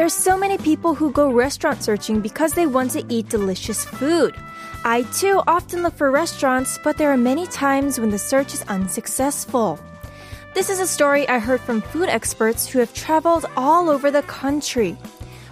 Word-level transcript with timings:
There's 0.00 0.14
so 0.14 0.38
many 0.38 0.56
people 0.56 0.94
who 0.94 1.12
go 1.12 1.30
restaurant 1.30 1.82
searching 1.82 2.20
because 2.22 2.54
they 2.54 2.66
want 2.66 2.92
to 2.92 3.04
eat 3.10 3.28
delicious 3.28 3.84
food. 3.84 4.34
I 4.82 5.02
too 5.12 5.42
often 5.46 5.82
look 5.82 5.94
for 5.94 6.10
restaurants, 6.10 6.78
but 6.82 6.96
there 6.96 7.12
are 7.12 7.18
many 7.18 7.46
times 7.46 8.00
when 8.00 8.08
the 8.08 8.16
search 8.16 8.54
is 8.54 8.62
unsuccessful. 8.62 9.78
This 10.54 10.70
is 10.70 10.80
a 10.80 10.86
story 10.86 11.28
I 11.28 11.38
heard 11.38 11.60
from 11.60 11.82
food 11.82 12.08
experts 12.08 12.66
who 12.66 12.78
have 12.78 12.94
traveled 12.94 13.44
all 13.58 13.90
over 13.90 14.10
the 14.10 14.22
country. 14.22 14.96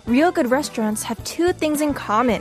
Real 0.06 0.32
good 0.32 0.51
restaurants 0.51 1.02
have 1.02 1.23
two 1.24 1.52
things 1.52 1.82
in 1.82 1.92
common. 1.92 2.40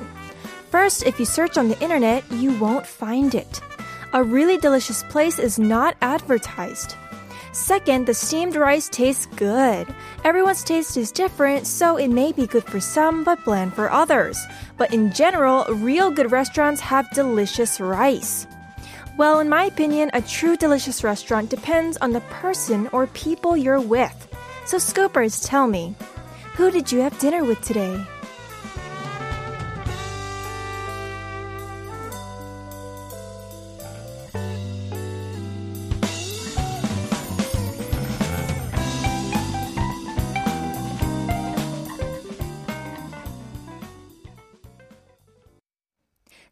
First, 0.71 1.04
if 1.04 1.20
you 1.20 1.26
search 1.26 1.58
on 1.58 1.68
the 1.68 1.80
internet, 1.82 2.24
you 2.32 2.58
won't 2.58 2.88
find 2.88 3.35
it. 3.35 3.60
A 4.13 4.24
really 4.24 4.55
delicious 4.55 5.04
place 5.04 5.40
is 5.40 5.60
not 5.60 5.98
advertised. 6.02 6.96
Second, 7.58 8.06
the 8.06 8.14
steamed 8.14 8.56
rice 8.56 8.88
tastes 8.88 9.26
good. 9.36 9.88
Everyone's 10.24 10.64
taste 10.64 10.96
is 10.96 11.12
different, 11.12 11.66
so 11.66 11.98
it 11.98 12.10
may 12.10 12.32
be 12.32 12.46
good 12.46 12.64
for 12.64 12.80
some 12.80 13.24
but 13.24 13.44
bland 13.44 13.74
for 13.74 13.90
others. 13.90 14.40
But 14.78 14.94
in 14.94 15.12
general, 15.12 15.66
real 15.66 16.12
good 16.12 16.32
restaurants 16.32 16.80
have 16.82 17.10
delicious 17.16 17.80
rice. 17.80 18.46
Well, 19.18 19.40
in 19.40 19.49
my 19.49 19.64
opinion, 19.64 20.12
a 20.14 20.22
true 20.22 20.55
delicious 20.55 21.04
restaurant 21.04 21.49
depends 21.49 21.98
on 21.98 22.12
the 22.12 22.22
person 22.30 22.90
or 22.94 23.08
people 23.08 23.58
you're 23.58 23.82
with. 23.82 24.27
So, 24.66 24.77
scoopers, 24.77 25.44
tell 25.44 25.66
me, 25.66 25.96
who 26.54 26.70
did 26.70 26.92
you 26.92 26.99
have 26.99 27.18
dinner 27.18 27.44
with 27.44 27.60
today? 27.62 28.05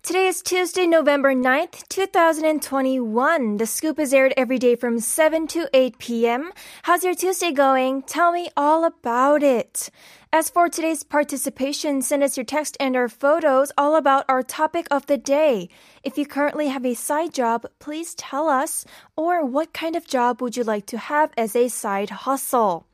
Today 0.06 0.28
is 0.28 0.44
Tuesday, 0.44 0.86
November 0.86 1.34
9th, 1.34 1.90
2021. 1.90 3.58
The 3.58 3.66
scoop 3.66 3.98
is 3.98 4.14
aired 4.14 4.36
every 4.38 4.60
day 4.60 4.76
from 4.76 5.00
7 5.00 5.48
to 5.48 5.68
8 5.74 5.98
p.m. 5.98 6.52
How's 6.84 7.04
your 7.04 7.16
Tuesday 7.16 7.52
going? 7.52 8.04
Tell 8.04 8.32
me 8.32 8.52
all 8.56 8.86
about 8.86 9.42
it. 9.42 9.90
As 10.32 10.52
for 10.52 10.70
today's 10.70 11.02
participation, 11.02 12.04
send 12.04 12.22
us 12.22 12.38
your 12.38 12.44
text 12.44 12.78
and 12.80 12.96
our 12.96 13.10
photos 13.10 13.72
all 13.80 13.96
about 13.96 14.26
our 14.30 14.44
topic 14.44 14.86
of 14.92 15.08
the 15.08 15.18
day. 15.18 15.70
If 16.04 16.20
you 16.20 16.28
currently 16.28 16.68
have 16.68 16.86
a 16.86 16.94
side 16.94 17.34
job, 17.34 17.66
please 17.80 18.14
tell 18.14 18.48
us. 18.48 18.86
Or 19.18 19.44
what 19.44 19.74
kind 19.74 19.96
of 19.96 20.06
job 20.06 20.40
would 20.40 20.56
you 20.56 20.64
like 20.64 20.86
to 20.86 21.00
have 21.00 21.32
as 21.36 21.56
a 21.56 21.68
side 21.68 22.12
hustle? 22.12 22.86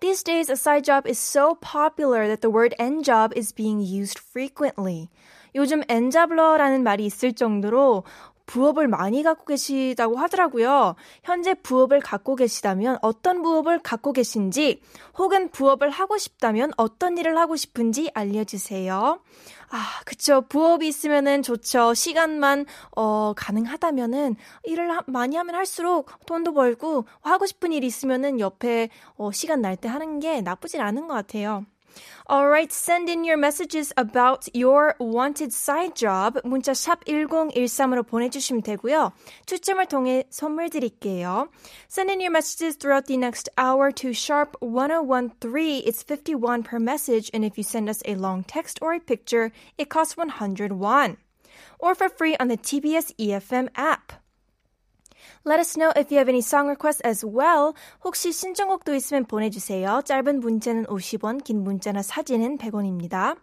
These 0.00 0.24
days, 0.24 0.50
a 0.50 0.56
side 0.56 0.82
job 0.82 1.06
is 1.06 1.20
so 1.20 1.54
popular 1.54 2.26
that 2.26 2.40
the 2.40 2.50
word 2.50 2.74
N-job 2.76 3.32
is 3.36 3.52
being 3.52 3.80
used 3.80 4.18
frequently. 4.18 5.10
요즘 5.56 5.82
엔잡러라는 5.88 6.84
말이 6.84 7.04
있을 7.04 7.32
정도로 7.32 8.04
부업을 8.46 8.86
많이 8.86 9.24
갖고 9.24 9.44
계시다고 9.44 10.16
하더라고요. 10.16 10.94
현재 11.24 11.52
부업을 11.54 12.00
갖고 12.00 12.36
계시다면 12.36 12.96
어떤 13.02 13.42
부업을 13.42 13.80
갖고 13.80 14.12
계신지 14.12 14.80
혹은 15.18 15.50
부업을 15.50 15.90
하고 15.90 16.16
싶다면 16.16 16.70
어떤 16.76 17.18
일을 17.18 17.36
하고 17.38 17.56
싶은지 17.56 18.10
알려주세요. 18.14 19.20
아, 19.70 20.00
그쵸. 20.04 20.42
부업이 20.42 20.86
있으면은 20.86 21.42
좋죠. 21.42 21.94
시간만, 21.94 22.66
어, 22.94 23.32
가능하다면은 23.36 24.36
일을 24.62 24.96
하, 24.96 25.02
많이 25.06 25.34
하면 25.36 25.56
할수록 25.56 26.08
돈도 26.26 26.54
벌고 26.54 27.04
하고 27.22 27.46
싶은 27.46 27.72
일이 27.72 27.88
있으면은 27.88 28.38
옆에, 28.38 28.90
어, 29.16 29.32
시간 29.32 29.60
날 29.60 29.76
때 29.76 29.88
하는 29.88 30.20
게 30.20 30.40
나쁘진 30.40 30.80
않은 30.80 31.08
것 31.08 31.14
같아요. 31.14 31.66
Alright, 32.29 32.71
send 32.71 33.09
in 33.09 33.25
your 33.25 33.35
messages 33.35 33.91
about 33.97 34.47
your 34.53 34.95
wanted 34.99 35.51
side 35.51 35.95
job. 35.95 36.39
문자 36.45 36.73
샵 36.73 37.03
1013으로 37.05 38.03
보내주시면 38.03 38.61
되고요. 38.61 39.11
추첨을 39.47 39.87
통해 39.87 40.23
선물 40.29 40.69
드릴게요. 40.69 41.49
Send 41.89 42.11
in 42.11 42.21
your 42.21 42.31
messages 42.31 42.77
throughout 42.77 43.07
the 43.07 43.17
next 43.17 43.49
hour 43.57 43.91
to 43.91 44.13
sharp 44.13 44.55
1013. 44.61 45.83
It's 45.85 46.03
51 46.03 46.63
per 46.63 46.79
message, 46.79 47.29
and 47.33 47.43
if 47.43 47.57
you 47.57 47.63
send 47.63 47.89
us 47.89 48.01
a 48.05 48.15
long 48.15 48.43
text 48.43 48.79
or 48.81 48.93
a 48.93 48.99
picture, 48.99 49.51
it 49.77 49.89
costs 49.89 50.15
101. 50.15 51.17
Or 51.79 51.95
for 51.95 52.07
free 52.07 52.37
on 52.39 52.47
the 52.47 52.57
TBS 52.57 53.11
EFM 53.19 53.67
app. 53.75 54.13
Let 55.46 55.60
us 55.60 55.76
know 55.76 55.92
if 55.94 56.10
you 56.10 56.18
have 56.18 56.28
any 56.28 56.40
song 56.42 56.66
requests 56.66 57.00
as 57.06 57.24
well. 57.24 57.72
혹시 58.02 58.32
신청곡도 58.32 58.96
있으면 58.96 59.26
보내주세요. 59.26 60.02
짧은 60.04 60.40
문자는 60.40 60.86
50원, 60.86 61.44
긴 61.44 61.62
문자나 61.62 62.02
사진은 62.02 62.58
100원입니다. 62.58 63.36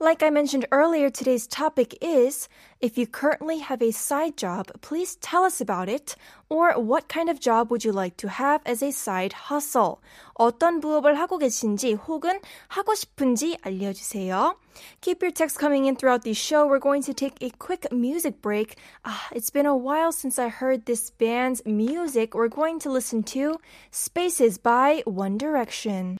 Like 0.00 0.22
I 0.22 0.30
mentioned 0.30 0.66
earlier, 0.70 1.10
today's 1.10 1.46
topic 1.46 1.96
is 2.00 2.48
if 2.80 2.98
you 2.98 3.06
currently 3.06 3.58
have 3.58 3.80
a 3.80 3.90
side 3.90 4.36
job, 4.36 4.68
please 4.82 5.16
tell 5.16 5.44
us 5.44 5.60
about 5.60 5.88
it. 5.88 6.16
Or 6.48 6.72
what 6.80 7.08
kind 7.08 7.30
of 7.30 7.40
job 7.40 7.70
would 7.70 7.84
you 7.84 7.92
like 7.92 8.16
to 8.18 8.28
have 8.28 8.60
as 8.66 8.82
a 8.82 8.92
side 8.92 9.32
hustle? 9.48 10.00
어떤 10.38 10.80
부업을 10.80 11.14
하고 11.14 11.38
계신지 11.38 11.94
혹은 11.94 12.38
하고 12.68 12.94
싶은지 12.94 13.56
알려주세요. 13.62 14.56
Keep 15.00 15.22
your 15.22 15.32
texts 15.32 15.58
coming 15.58 15.86
in 15.86 15.96
throughout 15.96 16.22
the 16.22 16.34
show. 16.34 16.66
We're 16.66 16.78
going 16.78 17.02
to 17.02 17.14
take 17.14 17.40
a 17.40 17.50
quick 17.50 17.90
music 17.90 18.42
break. 18.42 18.76
Ah, 19.04 19.28
it's 19.32 19.50
been 19.50 19.66
a 19.66 19.76
while 19.76 20.12
since 20.12 20.38
I 20.38 20.48
heard 20.48 20.84
this 20.84 21.10
band's 21.10 21.62
music. 21.64 22.34
We're 22.34 22.48
going 22.48 22.78
to 22.80 22.90
listen 22.90 23.22
to 23.34 23.58
Spaces 23.90 24.58
by 24.58 25.02
One 25.06 25.38
Direction. 25.38 26.18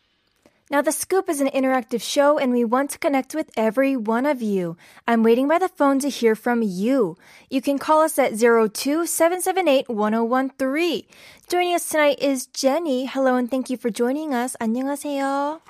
Now, 0.70 0.82
The 0.82 0.90
Scoop 0.90 1.28
is 1.28 1.40
an 1.40 1.46
interactive 1.54 2.02
show 2.02 2.38
and 2.38 2.50
we 2.50 2.64
want 2.64 2.90
to 2.90 2.98
connect 2.98 3.36
with 3.36 3.50
every 3.56 3.96
one 3.96 4.26
of 4.26 4.42
you. 4.42 4.76
I'm 5.06 5.22
waiting 5.22 5.46
by 5.46 5.58
the 5.58 5.68
phone 5.68 6.00
to 6.00 6.08
hear 6.08 6.34
from 6.34 6.60
you. 6.62 7.16
You 7.48 7.62
can 7.62 7.78
call 7.78 8.02
us 8.02 8.18
at 8.18 8.32
02-778-1013. 8.32 11.04
Joining 11.48 11.74
us 11.74 11.88
tonight 11.88 12.18
is 12.20 12.46
Jenny. 12.46 13.06
Hello 13.06 13.36
and 13.36 13.48
thank 13.48 13.70
you 13.70 13.76
for 13.76 13.90
joining 13.90 14.34
us. 14.34 14.56
안녕하세요. 14.58 15.60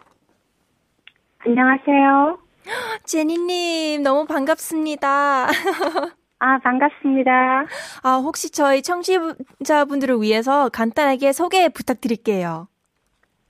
안녕하세요. 1.44 2.38
제니님, 3.04 4.02
너무 4.02 4.24
반갑습니다. 4.24 5.48
아, 6.38 6.58
반갑습니다. 6.58 7.66
아, 8.02 8.16
혹시 8.16 8.50
저희 8.50 8.82
청취자분들을 8.82 10.20
위해서 10.22 10.68
간단하게 10.70 11.32
소개 11.32 11.68
부탁드릴게요. 11.68 12.68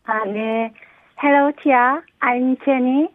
아, 0.04 0.24
네. 0.24 0.72
Hello, 1.21 1.51
Tia. 1.51 2.01
I'm 2.23 2.57
Jenny. 2.65 3.07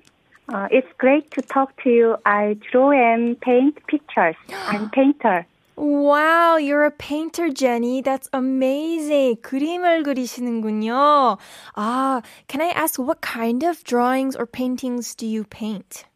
Uh, 0.49 0.69
it's 0.71 0.87
great 0.97 1.29
to 1.33 1.43
talk 1.43 1.75
to 1.83 1.91
you. 1.91 2.17
I 2.25 2.57
draw 2.71 2.93
and 2.93 3.35
paint 3.41 3.85
pictures. 3.89 4.37
I'm 4.69 4.91
painter. 4.91 5.45
Wow, 5.75 6.57
you're 6.57 6.85
a 6.85 6.93
painter, 6.93 7.51
Jenny. 7.51 8.03
That's 8.03 8.29
amazing. 8.33 9.43
그림을 9.43 10.05
그리시는군요. 10.05 11.37
아, 11.75 12.23
can 12.47 12.61
I 12.61 12.71
ask 12.77 12.97
what 12.97 13.21
kind 13.23 13.65
of 13.65 13.83
drawings 13.83 14.37
or 14.37 14.47
paintings 14.47 15.17
do 15.17 15.27
you 15.27 15.43
paint? 15.43 16.07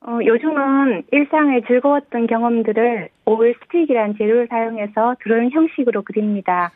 어, 0.00 0.18
요즘은 0.24 1.02
일상의 1.12 1.60
즐거웠던 1.66 2.26
경험들을 2.26 3.10
오일 3.26 3.54
스틱이란 3.64 4.16
재료를 4.16 4.46
사용해서 4.48 5.16
드로잉 5.22 5.50
형식으로 5.50 6.00
그립니다. 6.00 6.72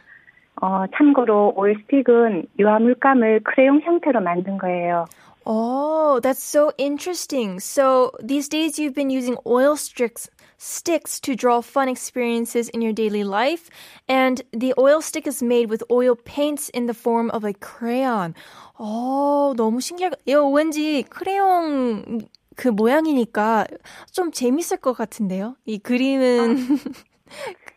어, 0.60 0.84
참고로 0.96 1.54
오일 1.56 1.76
스틱은 1.82 2.46
유화 2.58 2.78
물감을 2.78 3.40
크레용 3.44 3.80
형태로 3.80 4.20
만든 4.20 4.58
거예요. 4.58 5.06
Oh, 5.46 6.20
that's 6.22 6.42
so 6.42 6.72
interesting. 6.78 7.60
So 7.60 8.12
these 8.22 8.48
days 8.48 8.78
you've 8.78 8.94
been 8.94 9.10
using 9.10 9.36
oil 9.44 9.76
sticks 9.76 10.30
sticks 10.56 11.20
to 11.20 11.34
draw 11.34 11.60
fun 11.60 11.88
experiences 11.88 12.70
in 12.70 12.80
your 12.80 12.94
daily 12.94 13.24
life 13.24 13.68
and 14.08 14.40
the 14.52 14.72
oil 14.78 15.02
stick 15.02 15.26
is 15.26 15.42
made 15.42 15.68
with 15.68 15.82
oil 15.90 16.16
paints 16.16 16.70
in 16.70 16.86
the 16.86 16.94
form 16.94 17.30
of 17.30 17.44
a 17.44 17.52
crayon. 17.52 18.32
어, 18.78 19.52
너무 19.56 19.80
신기하다. 19.80 20.16
이거 20.24 20.48
왠지 20.48 21.02
크레용 21.10 22.20
그 22.56 22.68
모양이니까 22.68 23.66
좀 24.12 24.30
재밌을 24.30 24.78
것 24.78 24.94
같은데요. 24.94 25.56
이 25.66 25.78
그림은 25.78 26.56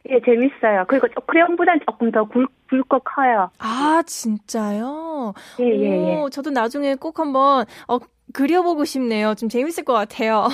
예, 0.09 0.19
재밌어요. 0.25 0.86
그리고 0.88 1.07
크레용보다는 1.27 1.81
조금 1.89 2.12
더 2.12 2.24
굵, 2.25 2.48
굵고 2.69 3.00
커요. 3.00 3.50
아, 3.59 4.01
진짜요? 4.06 5.33
예, 5.59 5.65
예, 5.65 6.07
예. 6.09 6.15
오, 6.15 6.30
저도 6.30 6.50
나중에 6.50 6.95
꼭 6.95 7.19
한번, 7.19 7.65
어, 7.88 7.98
그려보고 8.33 8.83
싶네요. 8.86 9.36
좀 9.36 9.48
재밌을 9.50 9.83
것 9.86 9.94
같아요. 9.94 10.48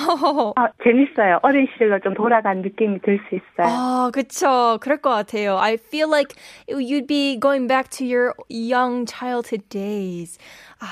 아, 0.56 0.68
재밌어요. 0.82 1.40
어린 1.42 1.66
시절로 1.72 1.98
좀 2.00 2.14
돌아간 2.14 2.62
느낌이 2.62 3.00
들 3.02 3.18
수 3.28 3.34
있어요. 3.34 3.66
아, 3.66 4.10
그쵸. 4.12 4.78
그럴 4.80 4.98
것 4.98 5.10
같아요. 5.10 5.58
I 5.58 5.74
feel 5.74 6.08
like 6.08 6.36
you'd 6.68 7.06
be 7.08 7.38
going 7.40 7.66
back 7.68 7.90
to 7.98 8.04
your 8.06 8.34
young 8.50 9.06
childhood 9.06 9.68
days. 9.68 10.38
아, 10.80 10.86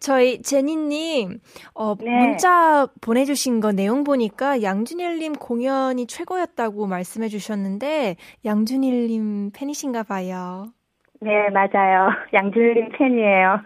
저희 0.00 0.42
제니님 0.42 1.40
어, 1.74 1.94
네. 2.00 2.10
문자 2.10 2.86
보내주신 3.00 3.60
거 3.60 3.72
내용 3.72 4.04
보니까 4.04 4.62
양준일님 4.62 5.34
공연이 5.34 6.06
최고였다고 6.06 6.86
말씀해 6.86 7.28
주셨는데 7.28 8.16
양준일님 8.44 9.50
팬이신가 9.52 10.04
봐요. 10.04 10.72
네, 11.20 11.48
맞아요. 11.50 12.10
양준림 12.34 12.90
팬이에요. 12.98 13.60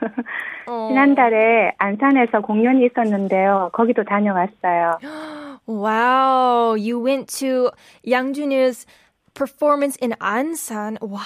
어. 0.68 0.88
지난달에 0.88 1.72
안산에서 1.78 2.40
공연이 2.40 2.86
있었는데요. 2.86 3.70
거기도 3.72 4.04
다녀왔어요. 4.04 4.98
Wow, 5.70 6.76
you 6.76 6.98
went 7.04 7.26
to 7.40 7.70
양준일's 8.08 8.86
performance 9.34 9.98
in 10.02 10.14
안산. 10.18 10.96
와, 11.02 11.20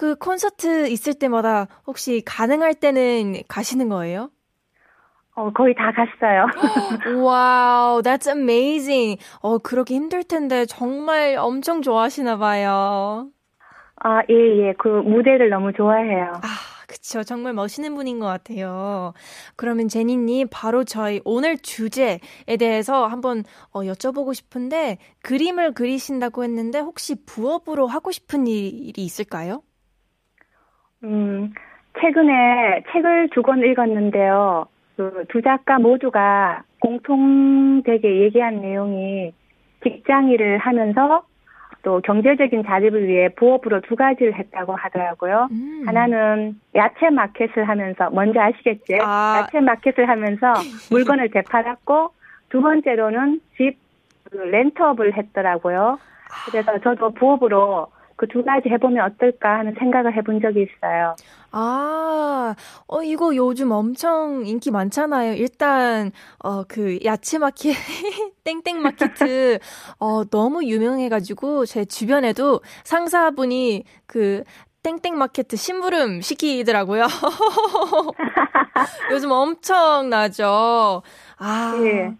그 0.00 0.16
콘서트 0.16 0.88
있을 0.88 1.12
때마다 1.12 1.66
혹시 1.86 2.22
가능할 2.24 2.72
때는 2.72 3.42
가시는 3.48 3.90
거예요? 3.90 4.30
어, 5.34 5.52
거의 5.52 5.74
다 5.74 5.92
갔어요. 5.92 6.46
wow, 7.22 8.00
that's 8.00 8.26
amazing. 8.26 9.20
어, 9.42 9.58
그러기 9.58 9.94
힘들 9.94 10.24
텐데 10.24 10.64
정말 10.64 11.36
엄청 11.36 11.82
좋아하시나 11.82 12.38
봐요. 12.38 13.28
아, 13.96 14.22
예, 14.30 14.68
예. 14.68 14.72
그 14.78 14.88
무대를 14.88 15.50
너무 15.50 15.70
좋아해요. 15.74 16.32
아, 16.32 16.48
그쵸. 16.88 17.22
정말 17.22 17.52
멋있는 17.52 17.94
분인 17.94 18.20
것 18.20 18.26
같아요. 18.26 19.12
그러면 19.56 19.88
제니님, 19.88 20.48
바로 20.50 20.84
저희 20.84 21.20
오늘 21.26 21.58
주제에 21.58 22.20
대해서 22.58 23.06
한번 23.06 23.44
어, 23.70 23.82
여쭤보고 23.82 24.32
싶은데, 24.32 24.96
그림을 25.20 25.74
그리신다고 25.74 26.42
했는데, 26.42 26.78
혹시 26.78 27.22
부업으로 27.26 27.86
하고 27.86 28.10
싶은 28.10 28.46
일이 28.46 29.04
있을까요? 29.04 29.60
음, 31.04 31.52
최근에 32.00 32.82
책을 32.92 33.30
두 33.30 33.42
권 33.42 33.60
읽었는데요. 33.62 34.66
그 34.96 35.24
두 35.28 35.40
작가 35.42 35.78
모두가 35.78 36.62
공통되게 36.80 38.20
얘기한 38.22 38.60
내용이 38.60 39.32
직장 39.82 40.28
일을 40.28 40.58
하면서 40.58 41.22
또 41.82 42.00
경제적인 42.02 42.64
자립을 42.64 43.08
위해 43.08 43.30
부업으로 43.30 43.80
두 43.80 43.96
가지를 43.96 44.34
했다고 44.34 44.76
하더라고요. 44.76 45.48
음. 45.50 45.82
하나는 45.86 46.60
야채 46.74 47.08
마켓을 47.08 47.66
하면서 47.66 48.10
뭔지 48.10 48.38
아시겠지? 48.38 48.98
아. 49.00 49.38
야채 49.42 49.60
마켓을 49.60 50.06
하면서 50.06 50.52
물건을 50.90 51.30
되팔았고 51.30 52.10
두 52.50 52.60
번째로는 52.60 53.40
집그 53.56 54.36
렌트업을 54.36 55.16
했더라고요. 55.16 55.98
그래서 56.50 56.78
저도 56.80 57.10
부업으로 57.14 57.86
그 58.20 58.26
두 58.26 58.44
가지 58.44 58.68
해보면 58.68 59.02
어떨까 59.12 59.60
하는 59.60 59.74
생각을 59.78 60.14
해본 60.14 60.42
적이 60.42 60.64
있어요. 60.64 61.16
아, 61.52 62.54
어, 62.86 63.02
이거 63.02 63.34
요즘 63.34 63.72
엄청 63.72 64.44
인기 64.44 64.70
많잖아요. 64.70 65.32
일단, 65.32 66.12
어, 66.40 66.64
그, 66.64 66.98
야채 67.02 67.38
마켓, 67.38 67.72
땡땡 68.44 68.82
마켓, 68.82 69.58
어, 69.98 70.24
너무 70.26 70.64
유명해가지고, 70.64 71.64
제 71.64 71.86
주변에도 71.86 72.60
상사분이 72.84 73.84
그, 74.06 74.44
땡땡 74.82 75.16
마켓 75.16 75.46
심부름 75.56 76.20
시키더라고요. 76.20 77.06
요즘 79.12 79.30
엄청나죠. 79.30 81.02
아. 81.38 81.74
예. 81.84 82.14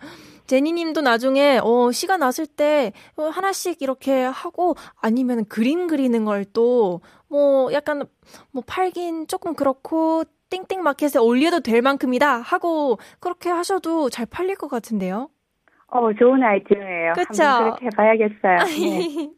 제니님도 0.51 1.01
나중에 1.03 1.61
어 1.63 1.93
시간 1.93 2.21
났을 2.21 2.45
때 2.47 2.93
어, 3.17 3.25
하나씩 3.29 3.81
이렇게 3.83 4.23
하고 4.25 4.75
아니면 5.01 5.45
그림 5.47 5.87
그리는 5.87 6.25
걸 6.25 6.45
또 6.53 7.01
뭐 7.29 7.73
약간 7.73 8.05
뭐 8.51 8.63
팔긴 8.67 9.29
조금 9.29 9.55
그렇고 9.55 10.25
땡땡 10.51 10.83
마켓에 10.83 11.21
올려도 11.21 11.61
될 11.61 11.81
만큼이다 11.83 12.41
하고 12.41 12.99
그렇게 13.21 13.49
하셔도 13.51 14.11
잘 14.11 14.27
팔릴 14.27 14.57
것 14.57 14.67
같은데요. 14.69 15.29
어, 15.91 16.13
좋은 16.13 16.43
아이디어예요. 16.43 17.13
그쵸? 17.15 17.43
한번 17.43 17.77
그렇게 17.77 17.87
해봐야겠어요. 17.87 18.59
네. 18.67 19.31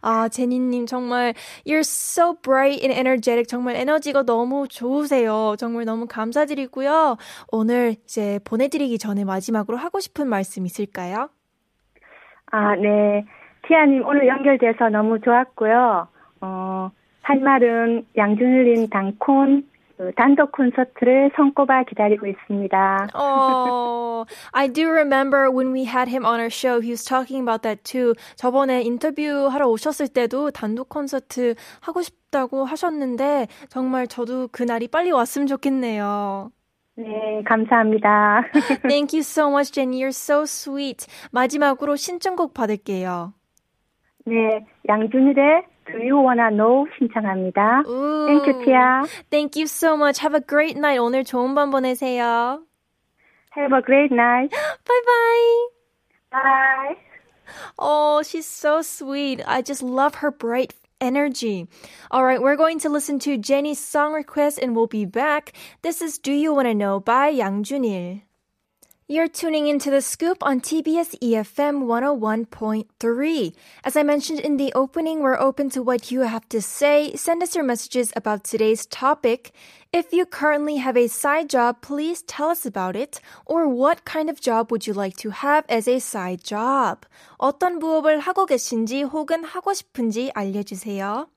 아, 0.00 0.28
제니님 0.28 0.86
정말 0.86 1.34
you're 1.66 1.80
so 1.80 2.34
bright 2.34 2.82
and 2.82 2.92
energetic. 2.92 3.46
정말 3.46 3.76
에너지가 3.76 4.24
너무 4.24 4.66
좋으세요. 4.68 5.54
정말 5.58 5.84
너무 5.84 6.06
감사드리고요. 6.08 7.16
오늘 7.52 7.94
이제 8.04 8.40
보내드리기 8.44 8.98
전에 8.98 9.24
마지막으로 9.24 9.76
하고 9.76 10.00
싶은 10.00 10.28
말씀 10.28 10.66
있을까요? 10.66 11.28
아, 12.50 12.74
네. 12.76 13.24
티아님 13.68 14.04
오늘 14.04 14.26
연결돼서 14.26 14.88
너무 14.88 15.20
좋았고요. 15.20 16.08
어, 16.40 16.90
할 17.22 17.38
말은 17.38 18.06
양준일님 18.16 18.88
그 18.88 19.62
단독 20.16 20.52
콘서트를 20.52 21.30
손꼽아 21.36 21.84
기다리고 21.84 22.26
있습니다. 22.26 23.08
Oh, 23.14 24.26
I 24.52 24.68
do 24.68 24.88
remember 24.88 25.50
when 25.50 25.72
we 25.72 25.84
had 25.84 26.10
him 26.10 26.24
on 26.24 26.40
our 26.40 26.50
show, 26.50 26.80
he 26.80 26.90
was 26.90 27.04
talking 27.04 27.42
about 27.42 27.62
that 27.62 27.84
too. 27.84 28.14
저번에 28.36 28.82
인터뷰 28.82 29.48
하러 29.50 29.68
오셨을 29.68 30.08
때도 30.08 30.50
단독 30.50 30.88
콘서트 30.88 31.54
하고 31.80 32.02
싶다고 32.02 32.64
하셨는데, 32.64 33.46
정말 33.68 34.06
저도 34.06 34.48
그 34.50 34.62
날이 34.62 34.88
빨리 34.88 35.10
왔으면 35.10 35.46
좋겠네요. 35.46 36.50
네, 36.96 37.42
감사합니다. 37.46 38.44
Thank 38.88 39.14
you 39.14 39.20
so 39.20 39.48
much, 39.48 39.72
Jenny. 39.72 40.02
You're 40.02 40.08
so 40.08 40.42
sweet. 40.42 41.06
마지막으로 41.30 41.96
신청곡 41.96 42.52
받을게요. 42.52 43.32
네, 44.26 44.64
양준일의 44.88 45.71
Do 45.91 45.97
You 46.03 46.19
Wanna 46.19 46.49
Know 46.49 46.87
신청합니다. 46.97 47.83
Ooh. 47.87 48.27
Thank 48.27 48.47
you, 48.47 48.65
티아. 48.65 49.07
Thank 49.29 49.55
you 49.55 49.67
so 49.67 49.95
much. 49.95 50.19
Have 50.19 50.35
a 50.35 50.41
great 50.41 50.77
night. 50.77 50.99
오늘 50.99 51.23
좋은 51.23 51.55
밤 51.55 51.71
보내세요. 51.71 52.61
Have 53.55 53.73
a 53.73 53.81
great 53.81 54.11
night. 54.11 54.51
Bye 54.51 55.01
bye. 55.05 55.67
Bye. 56.31 56.95
Oh, 57.79 58.21
she's 58.23 58.45
so 58.45 58.81
sweet. 58.81 59.41
I 59.47 59.61
just 59.61 59.81
love 59.81 60.15
her 60.15 60.31
bright 60.31 60.73
energy. 60.99 61.67
All 62.11 62.25
right, 62.25 62.41
we're 62.41 62.57
going 62.57 62.79
to 62.79 62.89
listen 62.89 63.19
to 63.19 63.37
Jenny's 63.37 63.79
song 63.79 64.13
request 64.13 64.59
and 64.61 64.75
we'll 64.75 64.87
be 64.87 65.05
back. 65.05 65.53
This 65.81 66.01
is 66.01 66.17
Do 66.17 66.33
You 66.33 66.53
Wanna 66.53 66.73
Know 66.73 66.99
by 66.99 67.29
Yang 67.29 67.63
Junil. 67.63 68.21
You're 69.09 69.29
tuning 69.29 69.67
into 69.67 69.89
the 69.89 70.01
scoop 70.01 70.43
on 70.43 70.59
TBS 70.59 71.17
EFM 71.23 71.87
101.3. 71.87 73.53
As 73.85 73.95
I 73.95 74.03
mentioned 74.03 74.41
in 74.41 74.57
the 74.57 74.73
opening, 74.75 75.21
we're 75.21 75.39
open 75.39 75.69
to 75.69 75.81
what 75.81 76.11
you 76.11 76.27
have 76.27 76.49
to 76.49 76.61
say. 76.61 77.15
Send 77.15 77.41
us 77.41 77.55
your 77.55 77.63
messages 77.63 78.11
about 78.17 78.43
today's 78.43 78.85
topic. 78.85 79.53
If 79.93 80.11
you 80.11 80.25
currently 80.25 80.75
have 80.83 80.97
a 80.97 81.07
side 81.07 81.49
job, 81.49 81.81
please 81.81 82.21
tell 82.21 82.49
us 82.49 82.65
about 82.65 82.97
it. 82.97 83.21
Or 83.45 83.65
what 83.65 84.03
kind 84.03 84.29
of 84.29 84.41
job 84.41 84.73
would 84.73 84.85
you 84.85 84.91
like 84.91 85.15
to 85.23 85.29
have 85.29 85.63
as 85.69 85.87
a 85.87 85.99
side 85.99 86.43
job? 86.43 87.05
어떤 87.39 87.79
부업을 87.79 88.19
하고 88.19 88.45
계신지 88.45 89.03
혹은 89.03 89.45
하고 89.45 89.73
싶은지 89.73 90.31
알려주세요. 90.35 91.29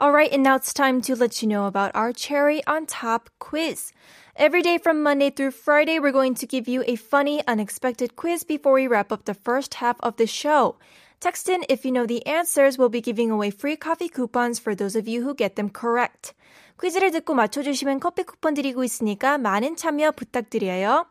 Alright, 0.00 0.32
and 0.32 0.42
now 0.42 0.56
it's 0.56 0.74
time 0.74 1.00
to 1.02 1.14
let 1.14 1.42
you 1.42 1.48
know 1.48 1.66
about 1.66 1.94
our 1.94 2.12
cherry 2.12 2.62
on 2.66 2.86
top 2.86 3.30
quiz. 3.38 3.92
Every 4.36 4.62
day 4.62 4.78
from 4.78 5.02
Monday 5.02 5.30
through 5.30 5.52
Friday, 5.52 5.98
we're 5.98 6.10
going 6.10 6.34
to 6.34 6.46
give 6.46 6.66
you 6.66 6.82
a 6.86 6.96
funny, 6.96 7.46
unexpected 7.46 8.16
quiz 8.16 8.42
before 8.42 8.72
we 8.72 8.88
wrap 8.88 9.12
up 9.12 9.24
the 9.24 9.34
first 9.34 9.74
half 9.74 9.96
of 10.00 10.16
the 10.16 10.26
show. 10.26 10.76
Text 11.20 11.48
in 11.48 11.64
if 11.68 11.84
you 11.84 11.92
know 11.92 12.06
the 12.06 12.26
answers. 12.26 12.76
We'll 12.76 12.88
be 12.88 13.00
giving 13.00 13.30
away 13.30 13.50
free 13.50 13.76
coffee 13.76 14.08
coupons 14.08 14.58
for 14.58 14.74
those 14.74 14.96
of 14.96 15.08
you 15.08 15.22
who 15.22 15.34
get 15.34 15.56
them 15.56 15.70
correct. 15.70 16.34
퀴즈를 16.78 17.12
듣고 17.12 17.34
맞춰주시면 17.34 18.00
커피 18.00 18.24
쿠폰 18.24 18.54
드리고 18.54 18.84
있으니까 18.84 19.38
많은 19.38 19.76
참여 19.76 20.12
부탁드려요. 20.12 21.06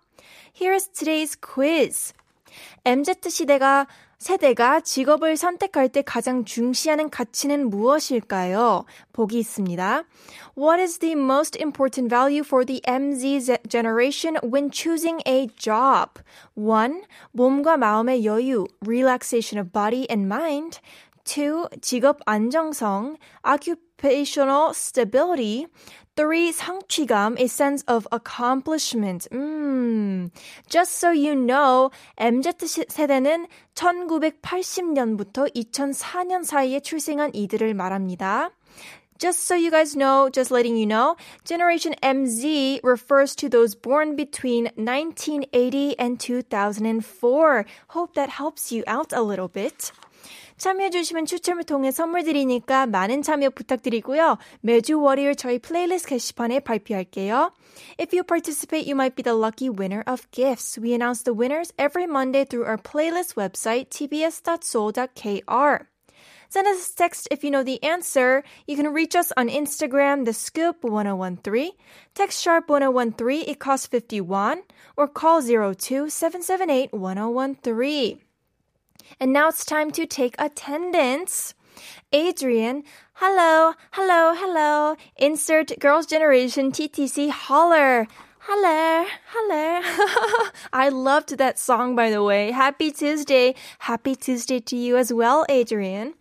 Here's 0.54 0.92
today's 0.92 1.36
quiz. 1.40 2.14
MZ 2.86 3.30
시대가 3.30 3.88
세대가 4.19 4.81
직업을 4.81 5.37
선택할 5.37 5.89
때 5.91 6.03
가장 6.03 6.45
중시하는 6.45 7.09
가치는 7.09 7.71
무엇일까요? 7.71 8.85
보기 9.13 9.39
있습니다. 9.39 10.03
What 10.59 10.83
is 10.83 10.99
the 10.99 11.13
most 11.13 11.57
important 11.57 12.11
value 12.11 12.43
for 12.45 12.67
the 12.67 12.83
MZ 12.85 13.69
generation 13.69 14.37
when 14.43 14.73
choosing 14.73 15.23
a 15.27 15.47
job? 15.57 16.21
1. 16.55 17.05
몸과 17.31 17.77
마음의 17.77 18.25
여유, 18.25 18.67
relaxation 18.85 19.65
of 19.65 19.73
body 19.73 20.05
and 20.11 20.27
mind. 20.27 20.81
2. 21.28 21.70
직업 21.82 22.20
안정성, 22.26 23.16
occupational 23.48 24.72
stability. 24.74 25.68
3. 26.16 26.52
성취감, 26.52 27.40
a 27.40 27.46
sense 27.46 27.84
of 27.88 28.06
accomplishment. 28.12 29.28
음, 29.32 30.30
just 30.70 30.92
so 31.00 31.10
you 31.12 31.34
know, 31.34 31.90
MZ 32.20 32.68
시- 32.68 32.86
세대는 32.88 33.48
1980년부터 33.74 35.48
2004년 35.56 36.44
사이에 36.44 36.80
출생한 36.82 37.32
이들을 37.34 37.74
말합니다. 37.74 38.52
Just 39.18 39.42
so 39.46 39.56
you 39.56 39.72
guys 39.72 39.96
know, 39.96 40.30
just 40.30 40.52
letting 40.52 40.76
you 40.76 40.86
know, 40.86 41.16
Generation 41.46 41.96
MZ 42.04 42.82
refers 42.84 43.36
to 43.38 43.48
those 43.48 43.74
born 43.74 44.16
between 44.16 44.70
1980 44.76 45.96
and 45.98 46.20
2004. 46.20 47.66
Hope 47.90 48.14
that 48.16 48.30
helps 48.30 48.72
you 48.72 48.84
out 48.86 49.14
a 49.14 49.22
little 49.22 49.48
bit. 49.48 49.92
참여해주시면 50.59 51.27
추첨을 51.27 51.65
통해 51.65 51.91
선물 51.91 52.25
드리니까 52.25 52.87
많은 52.87 53.23
참여 53.23 53.51
부탁드리고요. 53.51 54.39
매주 54.61 55.01
월요일 55.01 55.35
저희 55.37 55.59
플레이리스트 55.59 56.09
게시판에 56.09 56.61
발표할게요. 56.61 57.53
If 57.99 58.15
you 58.15 58.25
participate, 58.25 58.87
you 58.87 58.95
might 58.95 59.15
be 59.15 59.23
the 59.23 59.37
lucky 59.37 59.71
winner 59.71 60.03
of 60.07 60.27
gifts. 60.31 60.79
We 60.79 60.93
announce 60.95 61.23
the 61.23 61.35
winners 61.35 61.73
every 61.79 62.07
Monday 62.07 62.45
through 62.45 62.67
our 62.67 62.79
playlist 62.79 63.35
website, 63.37 63.89
tbs.seoul.kr. 63.91 65.87
Send 66.51 66.67
us 66.67 66.91
a 66.91 66.97
text 66.97 67.29
if 67.31 67.45
you 67.45 67.51
know 67.51 67.63
the 67.63 67.83
answer. 67.85 68.43
You 68.67 68.77
can 68.77 68.93
reach 68.93 69.15
us 69.15 69.33
on 69.37 69.49
Instagram, 69.49 70.25
the 70.25 70.33
scoop 70.33 70.83
1013, 70.83 71.73
text 72.15 72.41
sharp 72.43 72.71
1013, 72.71 73.45
it 73.47 73.59
costs 73.59 73.87
51, 73.87 74.63
or 74.97 75.09
call 75.09 75.43
02 75.43 76.09
778 76.09 76.93
1013. 76.93 78.21
And 79.21 79.33
now 79.33 79.49
it's 79.49 79.65
time 79.65 79.91
to 79.93 80.07
take 80.07 80.35
attendance. 80.39 81.55
Adrian, 82.13 82.85
hello, 83.15 83.75
hello, 83.93 84.35
hello. 84.35 84.97
Insert 85.17 85.79
Girls' 85.79 86.07
Generation 86.07 86.73
TTS 86.73 87.31
holler. 87.31 88.07
Hello, 88.41 89.07
hello. 89.27 90.49
I 90.73 90.89
loved 90.89 91.37
that 91.37 91.59
song, 91.59 91.95
by 91.95 92.11
the 92.11 92.23
way. 92.23 92.51
Happy 92.51 92.91
Tuesday. 92.91 93.55
Happy 93.81 94.15
Tuesday 94.17 94.61
to 94.61 94.77
you 94.77 94.97
as 94.97 95.13
well, 95.13 95.45
Adrian. 95.49 96.15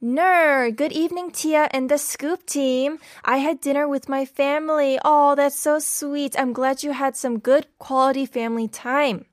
Ner, 0.00 0.70
good 0.70 0.92
evening, 0.92 1.30
Tia 1.30 1.68
and 1.72 1.90
the 1.90 1.98
Scoop 1.98 2.46
team. 2.46 2.98
I 3.24 3.38
had 3.38 3.60
dinner 3.60 3.88
with 3.88 4.08
my 4.08 4.24
family. 4.24 4.98
Oh, 5.04 5.34
that's 5.34 5.56
so 5.56 5.78
sweet. 5.78 6.38
I'm 6.38 6.52
glad 6.52 6.82
you 6.82 6.92
had 6.92 7.16
some 7.16 7.38
good 7.38 7.66
quality 7.78 8.26
family 8.26 8.68
time. 8.68 9.24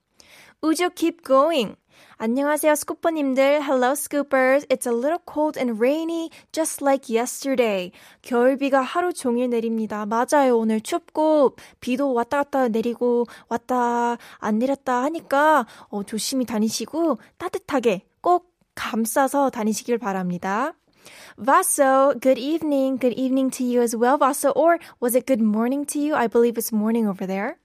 Ujo, 0.63 0.93
keep 0.93 1.23
going. 1.23 1.77
안녕하세요, 2.21 2.75
스쿠퍼님들. 2.75 3.61
Hello, 3.63 3.93
scoopers. 3.93 4.65
It's 4.67 4.85
a 4.85 4.91
little 4.91 5.21
cold 5.25 5.57
and 5.57 5.79
rainy, 5.79 6.29
just 6.51 6.83
like 6.83 7.07
yesterday. 7.07 7.93
겨울비가 8.23 8.81
하루 8.81 9.13
종일 9.13 9.49
내립니다. 9.49 10.05
맞아요. 10.05 10.57
오늘 10.57 10.81
춥고, 10.81 11.55
비도 11.79 12.11
왔다 12.11 12.43
갔다 12.43 12.67
내리고, 12.67 13.25
왔다, 13.47 14.17
안 14.39 14.59
내렸다 14.59 15.01
하니까, 15.03 15.65
어, 15.87 16.03
조심히 16.03 16.43
다니시고, 16.43 17.19
따뜻하게 17.37 18.01
꼭 18.19 18.51
감싸서 18.75 19.49
다니시길 19.49 19.97
바랍니다. 19.97 20.73
Vaso, 21.37 22.19
good 22.19 22.37
evening. 22.37 22.99
Good 22.99 23.17
evening 23.17 23.49
to 23.55 23.65
you 23.65 23.81
as 23.81 23.95
well, 23.95 24.17
Vaso. 24.17 24.51
Or 24.57 24.77
was 24.99 25.15
it 25.15 25.25
good 25.25 25.41
morning 25.41 25.85
to 25.85 26.01
you? 26.01 26.15
I 26.15 26.27
believe 26.27 26.59
it's 26.59 26.75
morning 26.75 27.07
over 27.07 27.25
there. 27.25 27.55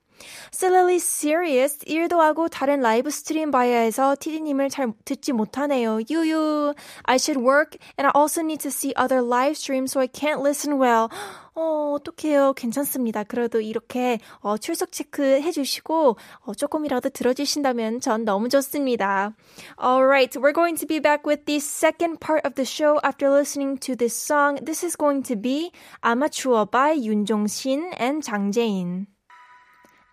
Silly 0.53 0.97
Serious 0.97 1.81
일도 1.87 2.21
하고 2.21 2.49
다른 2.49 2.81
라이브 2.81 3.11
스트림 3.11 3.55
해서 3.55 4.17
TD님을 4.19 4.71
잘 4.71 4.93
듣지 5.05 5.33
못하네요. 5.33 6.01
유유. 6.11 6.75
I 7.05 7.17
should 7.17 7.41
work 7.45 7.79
and 7.99 8.07
I 8.07 8.13
also 8.15 8.41
need 8.43 8.63
to 8.63 8.71
see 8.71 8.93
other 8.97 9.23
live 9.23 9.57
streams 9.57 9.93
so 9.93 10.01
I 10.01 10.09
can't 10.09 10.41
listen 10.41 10.81
well. 10.81 11.09
어, 11.55 11.93
어떡해요. 11.95 12.53
괜찮습니다. 12.55 13.23
그래도 13.23 13.61
이렇게 13.61 14.19
어, 14.41 14.59
출석 14.59 14.91
체크 14.91 15.41
해 15.41 15.53
주시고 15.53 16.17
어, 16.41 16.55
조금이라도 16.55 17.11
들어주신다면 17.11 18.01
전 18.01 18.25
너무 18.25 18.49
좋습니다. 18.49 19.35
Alright, 19.81 20.39
we're 20.39 20.53
going 20.53 20.77
to 20.79 20.87
be 20.87 20.99
back 20.99 21.25
with 21.25 21.45
the 21.47 21.59
second 21.59 22.19
part 22.19 22.45
of 22.45 22.55
the 22.55 22.67
show 22.67 22.99
after 23.05 23.31
listening 23.31 23.79
to 23.79 23.95
this 23.95 24.17
song. 24.17 24.59
This 24.65 24.85
is 24.85 24.97
going 24.97 25.23
to 25.25 25.37
be 25.37 25.71
Amateur 26.03 26.67
by 26.67 26.99
윤종신 26.99 27.95
and 28.01 28.23
장재인. 28.23 29.14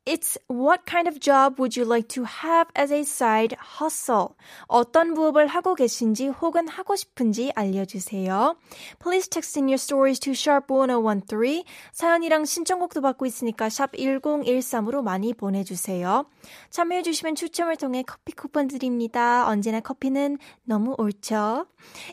It's 0.08 0.38
what 0.48 0.86
kind 0.86 1.06
of 1.10 1.20
job 1.20 1.60
would 1.60 1.75
you 1.75 1.84
like 1.84 2.08
to 2.16 2.24
have 2.24 2.68
as 2.77 2.94
a 2.94 3.01
side 3.01 3.58
hustle? 3.60 4.38
어떤 4.68 5.13
부업을 5.13 5.48
하고 5.48 5.75
계신지 5.75 6.27
혹은 6.27 6.70
하고 6.70 6.96
싶은지 6.96 7.51
알려주세요. 7.54 8.56
Please 9.00 9.27
text 9.27 9.60
in 9.60 9.68
your 9.68 9.75
stories 9.75 10.18
to 10.22 10.32
sharp1013. 10.32 11.66
사연이랑 11.92 12.46
신청곡도 12.46 13.01
받고 13.01 13.25
있으니까 13.25 13.68
샵 13.68 13.92
1013으로 13.92 15.04
많이 15.04 15.34
보내주세요. 15.34 16.25
참여해주시면 16.70 17.36
추첨을 17.36 17.75
통해 17.75 18.01
커피 18.08 18.32
쿠폰 18.32 18.70
드립니다. 18.70 19.46
언제나 19.46 19.82
커피는 19.82 20.38
너무 20.63 20.96
옳죠? 20.98 21.66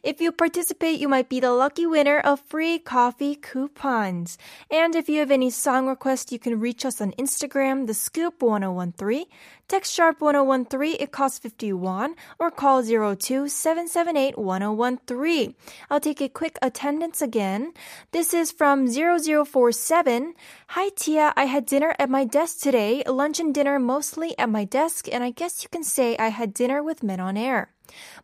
If 0.04 0.20
you 0.20 0.32
participate, 0.32 0.98
you 0.98 1.06
might 1.06 1.28
be 1.28 1.38
the 1.38 1.54
lucky 1.54 1.86
winner 1.86 2.20
of 2.26 2.42
free 2.48 2.82
coffee 2.82 3.38
coupons. 3.40 4.36
And 4.68 4.98
if 4.98 5.08
you 5.08 5.20
have 5.20 5.30
any 5.30 5.50
song 5.50 5.86
requests, 5.86 6.32
you 6.32 6.40
can 6.40 6.58
reach 6.58 6.84
us 6.84 7.00
on 7.00 7.12
Instagram 7.12 7.77
the 7.85 7.93
Scoop 7.93 8.41
1013. 8.41 9.25
Text 9.67 9.93
Sharp 9.93 10.19
1013, 10.21 10.97
it 10.99 11.11
costs 11.11 11.37
51, 11.39 12.15
or 12.39 12.49
call 12.49 12.81
02 12.83 13.47
778 13.47 14.37
1013. 14.37 15.55
I'll 15.89 15.99
take 15.99 16.21
a 16.21 16.29
quick 16.29 16.57
attendance 16.61 17.21
again. 17.21 17.73
This 18.11 18.33
is 18.33 18.51
from 18.51 18.87
0047. 18.87 20.33
Hi 20.69 20.89
Tia, 20.95 21.33
I 21.35 21.45
had 21.45 21.65
dinner 21.65 21.95
at 21.99 22.09
my 22.09 22.25
desk 22.25 22.59
today, 22.61 23.03
lunch 23.05 23.39
and 23.39 23.53
dinner 23.53 23.79
mostly 23.79 24.37
at 24.39 24.49
my 24.49 24.63
desk, 24.65 25.07
and 25.11 25.23
I 25.23 25.31
guess 25.31 25.63
you 25.63 25.69
can 25.69 25.83
say 25.83 26.17
I 26.17 26.29
had 26.29 26.53
dinner 26.53 26.81
with 26.81 27.03
men 27.03 27.19
on 27.19 27.37
air. 27.37 27.69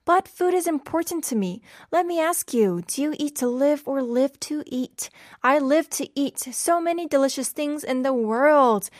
But 0.04 0.28
food 0.28 0.54
is 0.54 0.66
important 0.66 1.24
to 1.24 1.36
me. 1.36 1.62
Let 1.92 2.06
me 2.06 2.20
ask 2.20 2.52
you, 2.52 2.82
do 2.86 3.02
you 3.02 3.14
eat 3.18 3.36
to 3.36 3.48
live 3.48 3.82
or 3.86 4.02
live 4.02 4.38
to 4.40 4.62
eat? 4.66 5.10
I 5.42 5.58
live 5.58 5.88
to 5.90 6.08
eat 6.14 6.38
so 6.38 6.80
many 6.80 7.06
delicious 7.06 7.50
things 7.50 7.84
in 7.84 8.02
the 8.02 8.12
world. 8.12 8.90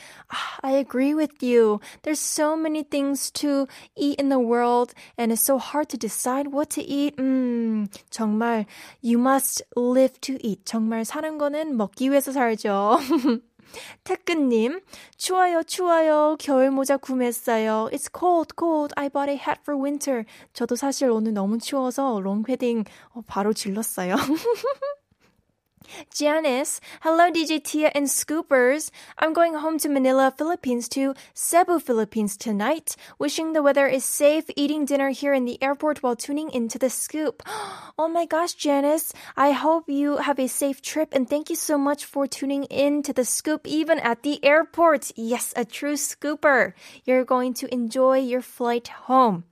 I 0.63 0.73
agree 0.73 1.15
with 1.15 1.43
you. 1.43 1.81
There's 2.03 2.21
so 2.21 2.57
many 2.57 2.83
things 2.83 3.31
to 3.43 3.67
eat 3.97 4.19
in 4.19 4.29
the 4.29 4.39
world 4.39 4.95
and 5.17 5.33
it's 5.33 5.45
so 5.45 5.59
hard 5.59 5.89
to 5.91 5.97
decide 5.97 6.49
what 6.49 6.71
to 6.71 6.83
eat. 6.83 7.17
음, 7.17 7.89
정말 8.11 8.67
you 9.03 9.19
must 9.19 9.63
live 9.77 10.21
to 10.21 10.39
eat. 10.41 10.65
정말 10.65 11.05
사는 11.05 11.39
거는 11.39 11.77
먹기 11.77 12.11
위해서 12.11 12.33
살죠. 12.33 12.99
태근님, 14.04 14.82
추워요, 15.18 15.64
추워요. 15.64 16.36
겨울 16.40 16.72
모자 16.72 16.98
구매했어요. 16.98 17.90
It's 17.92 18.10
cold, 18.14 18.54
cold. 18.58 18.94
I 18.98 19.10
bought 19.10 19.32
a 19.32 19.38
hat 19.38 19.62
for 19.62 19.82
winter. 19.82 20.26
저도 20.54 20.76
사실 20.76 21.10
오늘 21.10 21.34
너무 21.34 21.58
추워서 21.58 22.20
롱패딩 22.20 22.86
바로 23.28 23.54
질렀어요. 23.54 24.16
Janice, 26.14 26.80
hello 27.02 27.32
DJ 27.32 27.64
Tia 27.64 27.92
and 27.94 28.08
Scoopers. 28.08 28.92
I'm 29.18 29.34
going 29.34 29.56
home 29.56 29.78
to 29.80 29.90
Manila, 29.90 30.34
Philippines 30.38 30.88
to 30.90 31.14
Cebu, 31.34 31.80
Philippines 31.80 32.38
tonight. 32.38 32.96
Wishing 33.20 33.54
the 33.54 33.64
weather 33.64 33.88
is 33.88 34.06
safe, 34.06 34.46
eating 34.56 34.86
dinner 34.86 35.10
here 35.10 35.34
in 35.34 35.46
the 35.46 35.62
airport 35.62 36.02
while 36.04 36.16
tuning 36.16 36.50
into 36.52 36.80
the 36.80 36.90
scoop. 36.90 37.44
Oh 37.98 38.10
my 38.10 38.26
gosh, 38.26 38.56
Janice. 38.56 39.14
I 39.38 39.52
hope 39.54 39.88
you 39.88 40.18
have 40.18 40.38
a 40.38 40.48
safe 40.48 40.82
trip 40.82 41.14
and 41.14 41.30
thank 41.30 41.50
you 41.50 41.56
so 41.56 41.78
much 41.78 42.04
for 42.04 42.28
tuning 42.28 42.66
in 42.66 43.04
to 43.04 43.14
the 43.14 43.24
scoop 43.24 43.66
even 43.66 44.00
at 44.00 44.22
the 44.24 44.44
airport. 44.44 45.14
Yes, 45.16 45.54
a 45.56 45.64
true 45.64 45.94
scooper. 45.94 46.74
You're 47.06 47.24
going 47.24 47.54
to 47.54 47.74
enjoy 47.74 48.20
your 48.20 48.42
flight 48.42 48.90
home. 49.08 49.46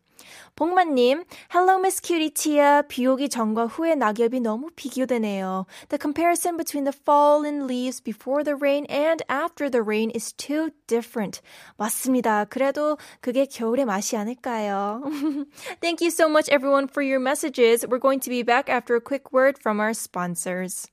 복만님, 0.56 1.24
Hello 1.54 1.78
Miss 1.78 2.00
Cutie 2.02 2.30
Tia. 2.30 2.82
비 2.88 3.06
오기 3.06 3.28
전과 3.28 3.66
후의 3.66 3.96
낙엽이 3.96 4.40
너무 4.40 4.70
비교되네요. 4.74 5.66
The 5.88 5.98
comparison 6.00 6.56
between 6.56 6.84
the 6.84 6.92
fallen 6.92 7.68
leaves 7.68 8.02
before 8.02 8.42
the 8.42 8.56
rain 8.56 8.84
and 8.90 9.22
after 9.28 9.70
the 9.70 9.82
rain 9.82 10.10
is 10.10 10.32
too 10.32 10.70
different. 10.88 11.40
맞습니다. 11.76 12.46
그래도 12.46 12.98
그게 13.20 13.46
겨울의 13.46 13.84
맛이 13.84 14.16
아닐까요? 14.16 15.02
Thank 15.80 16.02
you 16.02 16.10
so 16.10 16.28
much 16.28 16.48
everyone 16.50 16.88
for 16.88 17.04
your 17.06 17.20
messages. 17.20 17.86
We're 17.86 18.02
going 18.02 18.20
to 18.20 18.30
be 18.30 18.42
back 18.42 18.68
after 18.68 18.96
a 18.96 19.00
quick 19.00 19.32
word 19.32 19.58
from 19.62 19.78
our 19.78 19.94
sponsors. 19.94 20.90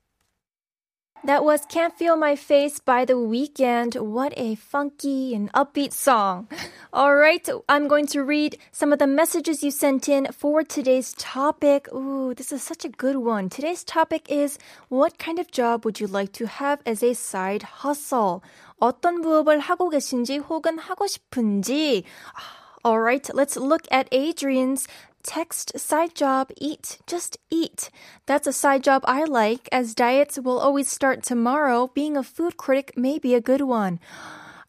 That 1.22 1.44
was 1.44 1.66
Can't 1.66 1.92
Feel 1.96 2.16
My 2.16 2.34
Face 2.34 2.78
by 2.78 3.04
The 3.04 3.12
Weeknd. 3.12 4.00
What 4.00 4.32
a 4.38 4.54
funky 4.54 5.34
and 5.34 5.52
upbeat 5.52 5.92
song. 5.92 6.48
All 6.94 7.14
right, 7.14 7.46
I'm 7.68 7.88
going 7.88 8.06
to 8.16 8.24
read 8.24 8.56
some 8.72 8.90
of 8.90 8.98
the 8.98 9.06
messages 9.06 9.62
you 9.62 9.70
sent 9.70 10.08
in 10.08 10.28
for 10.32 10.62
today's 10.62 11.12
topic. 11.18 11.92
Ooh, 11.92 12.32
this 12.32 12.52
is 12.52 12.62
such 12.62 12.86
a 12.86 12.88
good 12.88 13.16
one. 13.16 13.50
Today's 13.50 13.84
topic 13.84 14.30
is 14.30 14.58
What 14.88 15.18
kind 15.18 15.38
of 15.38 15.50
job 15.50 15.84
would 15.84 16.00
you 16.00 16.06
like 16.06 16.32
to 16.40 16.46
have 16.46 16.80
as 16.86 17.02
a 17.02 17.12
side 17.12 17.84
hustle? 17.84 18.40
어떤 18.80 19.20
부업을 19.20 19.60
하고 19.60 19.90
계신지 19.90 20.38
혹은 20.38 20.78
하고 20.78 21.06
싶은지. 21.06 22.04
All 22.82 22.98
right, 22.98 23.28
let's 23.34 23.58
look 23.58 23.82
at 23.90 24.08
Adrian's 24.10 24.88
Text 25.22 25.78
side 25.78 26.14
job 26.14 26.50
eat. 26.56 26.98
Just 27.06 27.36
eat. 27.50 27.90
That's 28.26 28.46
a 28.46 28.52
side 28.52 28.82
job 28.82 29.02
I 29.04 29.24
like 29.24 29.68
as 29.70 29.94
diets 29.94 30.38
will 30.38 30.58
always 30.58 30.88
start 30.88 31.22
tomorrow. 31.22 31.90
Being 31.94 32.16
a 32.16 32.22
food 32.22 32.56
critic 32.56 32.96
may 32.96 33.18
be 33.18 33.34
a 33.34 33.40
good 33.40 33.60
one. 33.60 34.00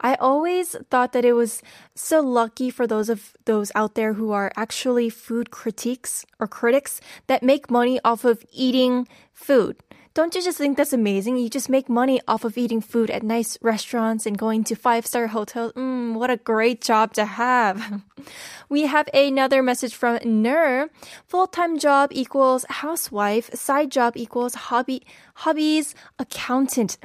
I 0.02 0.16
always 0.16 0.76
thought 0.90 1.14
that 1.14 1.26
it 1.26 1.34
was 1.34 1.62
so 1.96 2.22
lucky 2.22 2.70
for 2.70 2.86
those 2.86 3.08
of 3.08 3.34
those 3.46 3.72
out 3.76 3.96
there 3.96 4.14
who 4.14 4.32
are 4.32 4.52
actually 4.58 5.10
food 5.10 5.52
critiques 5.52 6.26
or 6.40 6.48
critics 6.48 7.00
that 7.28 7.44
make 7.44 7.72
money 7.72 8.00
off 8.04 8.26
of 8.26 8.44
eating 8.52 9.08
food. 9.34 9.78
Don't 10.14 10.36
you 10.36 10.42
just 10.42 10.58
think 10.58 10.76
that's 10.76 10.92
amazing? 10.92 11.38
You 11.38 11.50
just 11.50 11.70
make 11.70 11.88
money 11.88 12.20
off 12.28 12.44
of 12.44 12.58
eating 12.58 12.82
food 12.82 13.10
at 13.10 13.24
nice 13.24 13.58
restaurants 13.62 14.26
and 14.26 14.38
going 14.38 14.66
to 14.66 14.76
five 14.76 15.08
star 15.08 15.28
hotels. 15.28 15.72
Mm, 15.74 16.16
what 16.16 16.30
a 16.30 16.36
great 16.36 16.82
job 16.82 17.14
to 17.14 17.24
have. 17.24 18.02
we 18.70 18.88
have 18.88 19.08
another 19.14 19.64
message 19.64 19.96
from 19.96 20.20
Nur. 20.26 20.90
Full 21.28 21.48
time 21.48 21.80
job 21.80 22.10
equals 22.12 22.66
housewife. 22.70 23.54
Side 23.54 23.90
job 23.90 24.18
equals 24.18 24.56
hobby, 24.68 25.04
hobbies, 25.48 25.96
accountant. 26.20 26.98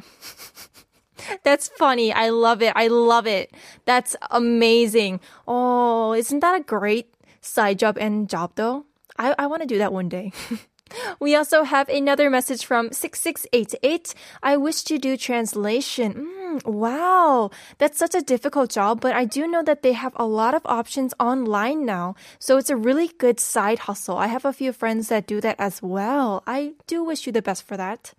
That's 1.45 1.69
funny. 1.69 2.13
I 2.13 2.31
love 2.31 2.61
it. 2.61 2.73
I 2.75 2.89
love 2.89 3.29
it. 3.29 3.55
That's 3.85 4.17
amazing. 4.33 5.21
Oh, 5.47 6.13
isn't 6.13 6.41
that 6.41 6.61
a 6.61 6.65
great 6.65 7.15
side 7.41 7.79
job 7.79 7.99
and 7.99 8.29
job 8.29 8.53
though? 8.57 8.85
I, 9.17 9.35
I 9.39 9.47
want 9.47 9.63
to 9.63 9.69
do 9.69 9.79
that 9.79 9.93
one 9.93 10.09
day. 10.09 10.33
We 11.19 11.35
also 11.35 11.65
have 11.65 11.89
another 11.89 12.31
message 12.31 12.65
from 12.65 12.93
6688. 12.93 14.15
I 14.43 14.57
wish 14.57 14.83
to 14.85 14.99
do 14.99 15.17
translation. 15.17 16.15
Mm, 16.15 16.65
wow, 16.65 17.51
that's 17.79 17.99
such 17.99 18.15
a 18.15 18.23
difficult 18.23 18.71
job, 18.71 19.01
but 19.01 19.15
I 19.15 19.25
do 19.25 19.47
know 19.47 19.63
that 19.63 19.83
they 19.83 19.93
have 19.93 20.13
a 20.17 20.27
lot 20.27 20.55
of 20.55 20.63
options 20.65 21.13
online 21.19 21.85
now. 21.85 22.15
So 22.39 22.57
it's 22.57 22.71
a 22.71 22.77
really 22.77 23.09
good 23.19 23.41
side 23.41 23.81
hustle. 23.81 24.17
I 24.17 24.29
have 24.29 24.45
a 24.45 24.53
few 24.53 24.73
friends 24.73 25.09
that 25.09 25.27
do 25.27 25.41
that 25.41 25.57
as 25.59 25.83
well. 25.83 26.43
I 26.47 26.75
do 26.87 27.03
wish 27.05 27.27
you 27.27 27.33
the 27.33 27.43
best 27.43 27.65
for 27.65 27.77
that. 27.77 28.15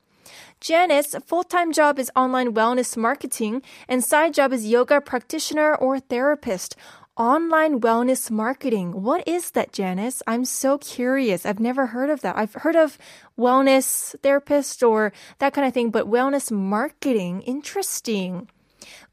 Janice, 0.59 1.15
full-time 1.25 1.71
job 1.71 1.97
is 1.97 2.11
online 2.15 2.53
wellness 2.53 2.97
marketing 2.97 3.61
and 3.87 4.03
side 4.03 4.33
job 4.33 4.51
is 4.51 4.67
yoga 4.67 4.99
practitioner 4.99 5.73
or 5.75 5.99
therapist 5.99 6.75
online 7.16 7.80
wellness 7.80 8.30
marketing. 8.30 9.02
What 9.02 9.26
is 9.28 9.52
that, 9.52 9.72
Janice? 9.72 10.22
I'm 10.26 10.44
so 10.44 10.78
curious. 10.78 11.44
I've 11.44 11.60
never 11.60 11.86
heard 11.86 12.10
of 12.10 12.22
that. 12.22 12.36
I've 12.36 12.54
heard 12.54 12.76
of 12.76 12.96
wellness 13.38 14.14
therapist 14.22 14.82
or 14.82 15.12
that 15.38 15.52
kind 15.52 15.66
of 15.66 15.74
thing, 15.74 15.90
but 15.90 16.08
wellness 16.08 16.50
marketing, 16.50 17.42
interesting. 17.42 18.48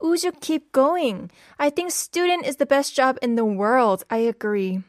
Uju, 0.02 0.40
keep 0.40 0.72
going. 0.72 1.30
I 1.60 1.70
think 1.70 1.92
student 1.92 2.46
is 2.46 2.56
the 2.56 2.66
best 2.66 2.96
job 2.96 3.18
in 3.22 3.36
the 3.36 3.46
world. 3.46 4.04
I 4.10 4.18
agree. 4.20 4.82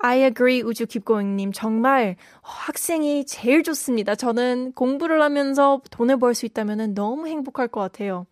I 0.00 0.16
agree, 0.16 0.62
우주 0.62 0.86
keep 0.88 1.04
going님. 1.04 1.52
정말 1.52 2.16
학생이 2.42 3.26
제일 3.26 3.62
좋습니다. 3.64 4.14
저는 4.14 4.72
공부를 4.74 5.20
하면서 5.20 5.80
돈을 5.90 6.18
벌 6.18 6.34
수 6.34 6.46
있다면 6.46 6.94
너무 6.94 7.26
행복할 7.26 7.66
것 7.68 7.80
같아요. 7.80 8.26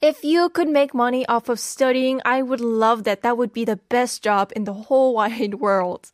If 0.00 0.24
you 0.24 0.48
could 0.48 0.68
make 0.68 0.94
money 0.94 1.26
off 1.26 1.48
of 1.48 1.60
studying, 1.60 2.20
I 2.24 2.42
would 2.42 2.60
love 2.60 3.04
that. 3.04 3.22
That 3.22 3.36
would 3.36 3.52
be 3.52 3.64
the 3.64 3.76
best 3.76 4.22
job 4.22 4.52
in 4.54 4.64
the 4.64 4.72
whole 4.72 5.14
wide 5.18 5.54
world. 5.54 6.12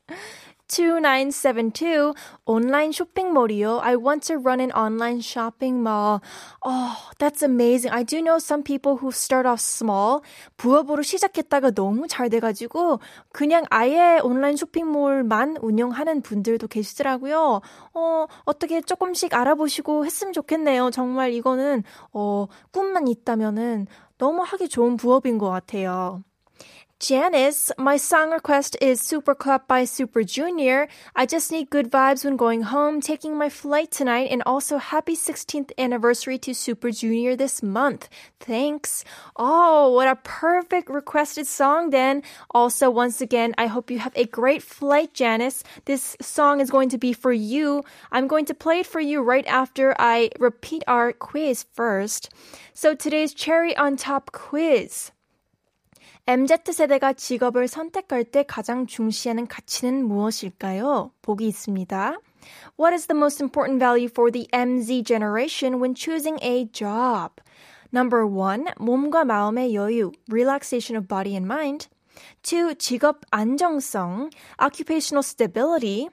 2972 0.68 2.14
online 2.46 2.92
shopping 2.92 3.32
mall이요. 3.32 3.80
I 3.82 3.96
want 3.96 4.26
to 4.28 4.38
run 4.38 4.60
an 4.60 4.70
online 4.72 5.20
shopping 5.20 5.82
mall. 5.82 6.20
Oh, 6.62 7.10
that's 7.18 7.42
amazing. 7.42 7.90
I 7.90 8.04
do 8.04 8.20
know 8.20 8.38
some 8.38 8.62
people 8.62 8.98
who 8.98 9.10
start 9.10 9.46
off 9.46 9.60
small. 9.60 10.20
부업으로 10.56 11.02
시작했다가 11.02 11.72
너무 11.72 12.06
잘 12.06 12.28
돼가지고 12.30 13.00
그냥 13.32 13.64
아예 13.70 14.20
온라인 14.22 14.56
쇼핑몰만 14.56 15.56
운영하는 15.60 16.22
분들도 16.22 16.68
계시더라고요. 16.68 17.60
어, 17.94 18.26
어떻게 18.44 18.80
조금씩 18.80 19.34
알아보시고 19.34 20.04
했으면 20.04 20.32
좋겠네요. 20.32 20.90
정말 20.90 21.32
이거는 21.32 21.82
어, 22.12 22.46
꿈만 22.72 23.08
있다면은 23.08 23.86
너무 24.18 24.42
하기 24.42 24.68
좋은 24.68 24.96
부업인 24.96 25.38
것 25.38 25.48
같아요. 25.48 26.22
Janice, 27.00 27.70
my 27.78 27.96
song 27.96 28.32
request 28.32 28.76
is 28.80 29.00
Super 29.00 29.32
Clap 29.32 29.68
by 29.68 29.84
Super 29.84 30.24
Junior. 30.24 30.88
I 31.14 31.26
just 31.26 31.52
need 31.52 31.70
good 31.70 31.92
vibes 31.92 32.24
when 32.24 32.36
going 32.36 32.62
home, 32.62 33.00
taking 33.00 33.38
my 33.38 33.48
flight 33.48 33.92
tonight, 33.92 34.30
and 34.32 34.42
also 34.44 34.78
happy 34.78 35.14
16th 35.14 35.70
anniversary 35.78 36.38
to 36.38 36.52
Super 36.52 36.90
Junior 36.90 37.36
this 37.36 37.62
month. 37.62 38.08
Thanks. 38.40 39.04
Oh, 39.36 39.92
what 39.92 40.08
a 40.08 40.16
perfect 40.16 40.90
requested 40.90 41.46
song 41.46 41.90
then. 41.90 42.24
Also, 42.50 42.90
once 42.90 43.20
again, 43.20 43.54
I 43.56 43.68
hope 43.68 43.92
you 43.92 44.00
have 44.00 44.16
a 44.16 44.26
great 44.26 44.64
flight, 44.64 45.14
Janice. 45.14 45.62
This 45.84 46.16
song 46.20 46.60
is 46.60 46.68
going 46.68 46.88
to 46.88 46.98
be 46.98 47.12
for 47.12 47.32
you. 47.32 47.84
I'm 48.10 48.26
going 48.26 48.46
to 48.46 48.54
play 48.54 48.80
it 48.80 48.86
for 48.86 48.98
you 48.98 49.22
right 49.22 49.46
after 49.46 49.94
I 50.00 50.30
repeat 50.40 50.82
our 50.88 51.12
quiz 51.12 51.64
first. 51.74 52.30
So 52.74 52.96
today's 52.96 53.34
cherry 53.34 53.76
on 53.76 53.96
top 53.96 54.32
quiz. 54.32 55.12
MZ세대가 56.28 57.14
직업을 57.14 57.68
선택할 57.68 58.22
때 58.22 58.42
가장 58.42 58.86
중시하는 58.86 59.46
가치는 59.46 60.06
무엇일까요? 60.06 61.10
보기 61.22 61.48
있습니다. 61.48 62.18
What 62.78 62.92
is 62.92 63.06
the 63.06 63.16
most 63.16 63.42
important 63.42 63.78
value 63.78 64.10
for 64.12 64.30
the 64.30 64.46
MZ 64.52 65.06
generation 65.06 65.80
when 65.80 65.94
choosing 65.94 66.38
a 66.42 66.70
job? 66.70 67.40
Number 67.94 68.26
one, 68.26 68.66
몸과 68.76 69.24
마음의 69.24 69.74
여유, 69.74 70.12
relaxation 70.30 70.98
of 71.00 71.08
body 71.08 71.32
and 71.32 71.46
mind. 71.50 71.88
Two, 72.42 72.74
직업 72.74 73.22
안정성, 73.30 74.28
occupational 74.62 75.24
stability. 75.24 76.10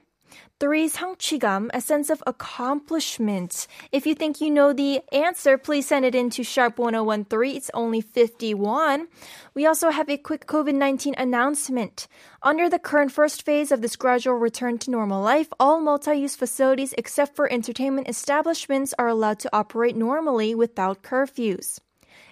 Three, 0.59 0.87
성취감, 0.87 1.69
a 1.73 1.81
sense 1.81 2.11
of 2.11 2.21
accomplishment. 2.27 3.65
If 3.91 4.05
you 4.05 4.13
think 4.13 4.39
you 4.39 4.51
know 4.51 4.73
the 4.73 5.01
answer, 5.11 5.57
please 5.57 5.87
send 5.87 6.05
it 6.05 6.13
in 6.13 6.29
to 6.31 6.43
sharp1013. 6.43 7.55
It's 7.55 7.71
only 7.73 7.99
51. 7.99 9.07
We 9.55 9.65
also 9.65 9.89
have 9.89 10.07
a 10.07 10.17
quick 10.17 10.45
COVID-19 10.45 11.15
announcement. 11.17 12.07
Under 12.43 12.69
the 12.69 12.77
current 12.77 13.11
first 13.11 13.43
phase 13.43 13.71
of 13.71 13.81
this 13.81 13.95
gradual 13.95 14.35
return 14.35 14.77
to 14.79 14.91
normal 14.91 15.23
life, 15.23 15.49
all 15.59 15.81
multi-use 15.81 16.35
facilities 16.35 16.93
except 16.95 17.35
for 17.35 17.51
entertainment 17.51 18.07
establishments 18.07 18.93
are 18.99 19.07
allowed 19.07 19.39
to 19.39 19.49
operate 19.51 19.95
normally 19.95 20.53
without 20.53 21.01
curfews. 21.01 21.79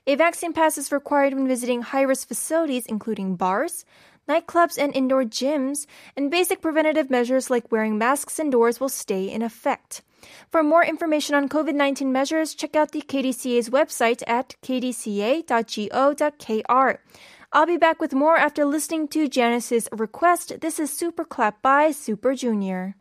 A 0.05 0.15
vaccine 0.15 0.53
pass 0.53 0.77
is 0.77 0.91
required 0.91 1.33
when 1.33 1.47
visiting 1.47 1.81
high-risk 1.81 2.27
facilities 2.27 2.85
including 2.85 3.35
bars, 3.35 3.85
nightclubs, 4.28 4.78
and 4.78 4.94
indoor 4.94 5.24
gyms, 5.24 5.86
and 6.16 6.30
basic 6.30 6.60
preventative 6.60 7.10
measures 7.10 7.50
like 7.50 7.70
wearing 7.70 7.98
masks 7.98 8.38
indoors 8.38 8.80
will 8.80 8.88
stay 8.88 9.30
in 9.30 9.42
effect. 9.42 10.02
For 10.50 10.62
more 10.62 10.84
information 10.84 11.34
on 11.34 11.48
COVID 11.48 11.74
19 11.74 12.10
measures, 12.12 12.54
check 12.54 12.76
out 12.76 12.92
the 12.92 13.02
KDCA's 13.02 13.70
website 13.70 14.22
at 14.26 14.56
kdca.go.kr. 14.62 15.44
I'll 17.52 17.66
be 17.66 17.76
back 17.76 18.00
with 18.00 18.14
more 18.14 18.36
after 18.36 18.64
listening 18.64 19.06
to 19.08 19.28
Janice's 19.28 19.88
request. 19.92 20.60
This 20.60 20.80
is 20.80 20.92
Super 20.92 21.24
Clap 21.24 21.62
by 21.62 21.92
Super 21.92 22.34
Junior. 22.34 22.96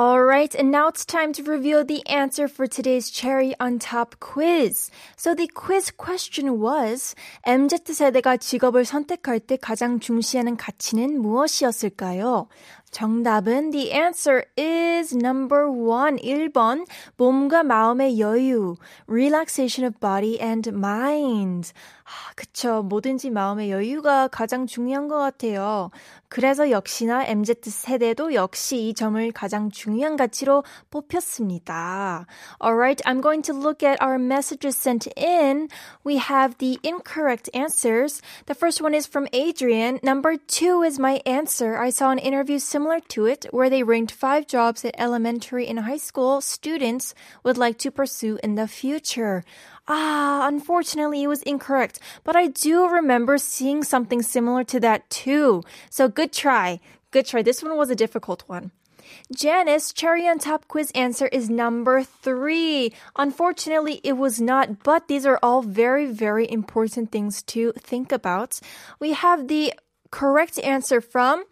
All 0.00 0.22
right, 0.22 0.54
and 0.54 0.70
now 0.70 0.88
it's 0.88 1.04
time 1.04 1.34
to 1.34 1.42
reveal 1.42 1.84
the 1.84 2.06
answer 2.06 2.48
for 2.48 2.66
today's 2.66 3.10
cherry 3.10 3.54
on 3.60 3.78
top 3.78 4.14
quiz. 4.18 4.88
So 5.16 5.34
the 5.34 5.46
quiz 5.48 5.90
question 5.90 6.58
was 6.58 7.14
MZ세대가 7.44 8.38
직업을 8.38 8.86
선택할 8.86 9.40
때 9.40 9.58
가장 9.58 10.00
중시하는 10.00 10.56
가치는 10.56 11.20
무엇이었을까요? 11.20 12.48
정답은 12.92 13.72
the 13.72 13.92
answer 13.92 14.44
is 14.56 15.14
number 15.14 15.70
one. 15.70 16.16
1번 16.16 16.86
몸과 17.16 17.62
마음의 17.62 18.18
여유, 18.20 18.76
relaxation 19.06 19.86
of 19.86 20.00
body 20.00 20.40
and 20.40 20.70
mind. 20.70 21.72
아, 22.10 22.32
그쵸. 22.34 22.82
뭐든지 22.82 23.30
마음의 23.30 23.70
여유가 23.70 24.26
가장 24.26 24.66
중요한 24.66 25.06
것 25.06 25.18
같아요. 25.18 25.90
그래서 26.28 26.70
역시나 26.70 27.24
MZ 27.26 27.70
세대도 27.70 28.34
역시 28.34 28.88
이 28.88 28.94
점을 28.94 29.30
가장 29.32 29.70
중요한 29.70 30.16
가치로 30.16 30.64
뽑혔습니다. 30.90 32.26
Alright, 32.62 33.02
I'm 33.04 33.20
going 33.20 33.42
to 33.42 33.54
look 33.54 33.84
at 33.84 34.02
our 34.02 34.18
messages 34.18 34.76
sent 34.76 35.06
in. 35.16 35.68
We 36.04 36.18
have 36.18 36.58
the 36.58 36.78
incorrect 36.82 37.48
answers. 37.54 38.22
The 38.46 38.54
first 38.54 38.82
one 38.82 38.94
is 38.94 39.06
from 39.06 39.28
Adrian. 39.32 40.00
Number 40.02 40.36
two 40.36 40.82
is 40.82 40.98
my 40.98 41.22
answer. 41.26 41.78
I 41.78 41.90
saw 41.90 42.10
an 42.10 42.18
interview 42.18 42.58
similar 42.58 42.98
to 43.14 43.26
it 43.26 43.46
where 43.50 43.70
they 43.70 43.82
ranked 43.82 44.12
five 44.12 44.46
jobs 44.46 44.82
that 44.82 44.98
elementary 44.98 45.66
and 45.68 45.80
high 45.80 45.98
school 46.02 46.40
students 46.40 47.14
would 47.44 47.58
like 47.58 47.78
to 47.78 47.90
pursue 47.90 48.38
in 48.42 48.56
the 48.56 48.66
future. 48.66 49.44
Ah, 49.87 50.47
unfortunately, 50.47 51.21
it 51.21 51.27
was 51.27 51.43
incorrect, 51.43 51.99
but 52.23 52.35
I 52.35 52.47
do 52.47 52.87
remember 52.87 53.37
seeing 53.37 53.83
something 53.83 54.21
similar 54.23 54.63
to 54.65 54.79
that 54.79 55.07
too. 55.09 55.61
So 55.89 56.07
good 56.07 56.33
try. 56.33 56.79
Good 57.11 57.27
try. 57.27 57.43
This 57.43 57.61
one 57.61 57.77
was 57.77 57.89
a 57.89 57.95
difficult 57.95 58.43
one. 58.47 58.71
Janice, 59.33 59.93
cherry 59.93 60.27
on 60.27 60.39
top 60.39 60.67
quiz 60.67 60.91
answer 60.95 61.27
is 61.27 61.49
number 61.49 62.03
three. 62.03 62.91
Unfortunately, 63.15 64.01
it 64.03 64.13
was 64.13 64.41
not, 64.41 64.83
but 64.83 65.07
these 65.07 65.25
are 65.25 65.39
all 65.43 65.61
very, 65.61 66.05
very 66.07 66.49
important 66.49 67.11
things 67.11 67.43
to 67.43 67.71
think 67.73 68.11
about. 68.11 68.59
We 68.99 69.13
have 69.13 69.47
the 69.47 69.73
correct 70.11 70.59
answer 70.59 71.01
from 71.01 71.43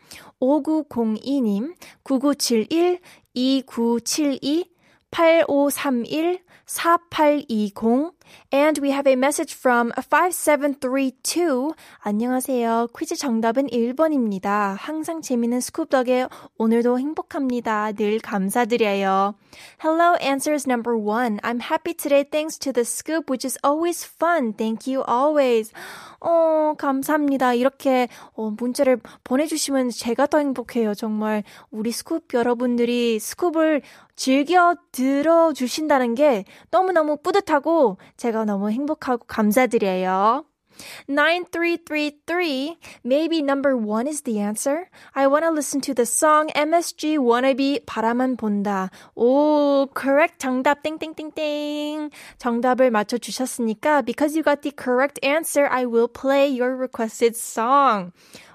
5902님, 0.42 1.74
9971, 2.10 3.00
2972, 3.38 4.64
8531, 5.06 6.40
4820, 6.66 8.12
and 8.52 8.80
we 8.82 8.92
have 8.92 9.08
a 9.08 9.16
message 9.16 9.54
from 9.56 9.92
5732. 9.96 11.74
안녕하세요. 12.00 12.88
퀴즈 12.98 13.16
정답은 13.16 13.68
1번입니다. 13.68 14.76
항상 14.78 15.22
재미있는 15.22 15.60
스쿱 15.60 15.90
덕에 15.90 16.28
오늘도 16.58 17.00
행복합니다. 17.00 17.92
늘 17.94 18.20
감사드려요. 18.20 19.36
Hello, 19.84 20.16
answers 20.22 20.68
number 20.68 20.98
one. 20.98 21.40
I'm 21.44 21.62
happy 21.62 21.94
today 21.94 22.24
thanks 22.24 22.58
to 22.60 22.72
the 22.72 22.86
scoop, 22.86 23.30
which 23.30 23.46
is 23.46 23.58
always 23.66 24.06
fun. 24.06 24.54
Thank 24.54 24.92
you 24.92 25.04
always. 25.08 25.72
어, 26.20 26.74
감사합니다. 26.78 27.54
이렇게 27.54 28.08
어, 28.34 28.50
문자를 28.50 29.00
보내주시면 29.24 29.90
제가 29.90 30.28
더 30.28 30.38
행복해요. 30.38 30.94
정말 30.94 31.44
우리 31.70 31.92
스쿱 31.92 32.34
여러분들이 32.34 33.18
스쿱을 33.20 33.82
즐겨 34.16 34.76
들어주신다는 34.92 36.16
게 36.16 36.46
너무너무 36.72 37.18
뿌듯하고 37.18 37.98
제가 38.17 38.45
너무 38.45 38.71
행복하고 38.71 39.25
감사드려요. 39.27 40.45
9333. 41.09 42.77
Maybe 43.05 43.43
number 43.43 43.77
one 43.77 44.07
is 44.07 44.23
the 44.23 44.39
answer. 44.39 44.89
I 45.15 45.27
want 45.27 45.45
to 45.45 45.51
listen 45.51 45.81
to 45.83 45.95
the 45.95 46.07
song 46.07 46.49
MSG 46.55 47.19
Wannabe 47.19 47.85
바라만 47.87 48.37
본다. 48.37 48.91
오, 49.17 49.89
correct. 49.95 50.39
정답 50.39 50.83
땡땡땡땡. 50.83 52.11
정답을 52.39 52.91
맞춰주셨으니까 52.91 54.03
because 54.03 54.37
you 54.37 54.43
got 54.43 54.63
the 54.63 54.73
correct 54.73 55.19
answer, 55.25 55.67
I 55.67 55.85
will 55.87 56.09
play 56.09 56.49
your 56.49 56.77
requested 56.77 57.37
song. 57.37 58.13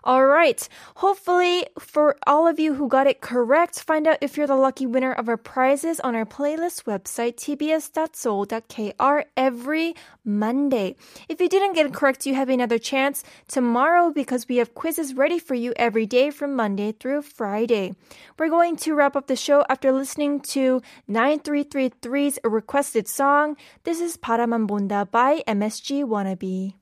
All 0.08 0.24
right. 0.24 0.66
Hopefully, 1.04 1.66
for 1.78 2.16
all 2.26 2.48
of 2.48 2.58
you 2.58 2.72
who 2.72 2.88
got 2.88 3.06
it 3.06 3.20
correct, 3.20 3.78
find 3.78 4.08
out 4.08 4.16
if 4.22 4.38
you're 4.38 4.46
the 4.46 4.56
lucky 4.56 4.86
winner 4.86 5.12
of 5.12 5.28
our 5.28 5.36
prizes 5.36 6.00
on 6.00 6.16
our 6.16 6.24
playlist 6.24 6.84
website, 6.84 7.36
tbs.seoul.kr, 7.36 9.28
every 9.36 9.94
Monday. 10.24 10.96
If 11.28 11.42
you 11.42 11.48
didn't 11.50 11.74
get 11.74 11.84
it 11.84 11.92
correct, 11.92 12.24
you 12.24 12.34
have 12.36 12.48
another 12.48 12.78
chance 12.78 13.22
tomorrow 13.48 14.10
because 14.10 14.48
we 14.48 14.56
have 14.56 14.72
quizzes 14.72 15.12
ready 15.12 15.38
for 15.38 15.54
you 15.54 15.74
every 15.76 16.06
day 16.06 16.30
from 16.30 16.56
Monday 16.56 16.92
through 16.92 17.20
Friday. 17.20 17.92
We're 18.38 18.48
going 18.48 18.76
to 18.76 18.94
wrap 18.94 19.14
up 19.14 19.26
the 19.26 19.36
show 19.36 19.66
after 19.68 19.92
listening 19.92 20.40
to 20.56 20.80
9333's 21.10 22.38
requested 22.44 23.08
song. 23.08 23.58
This 23.84 24.00
is 24.00 24.16
바라만 24.16 24.68
본다 24.68 25.04
by 25.04 25.42
MSG 25.46 26.06
Wannabe. 26.08 26.77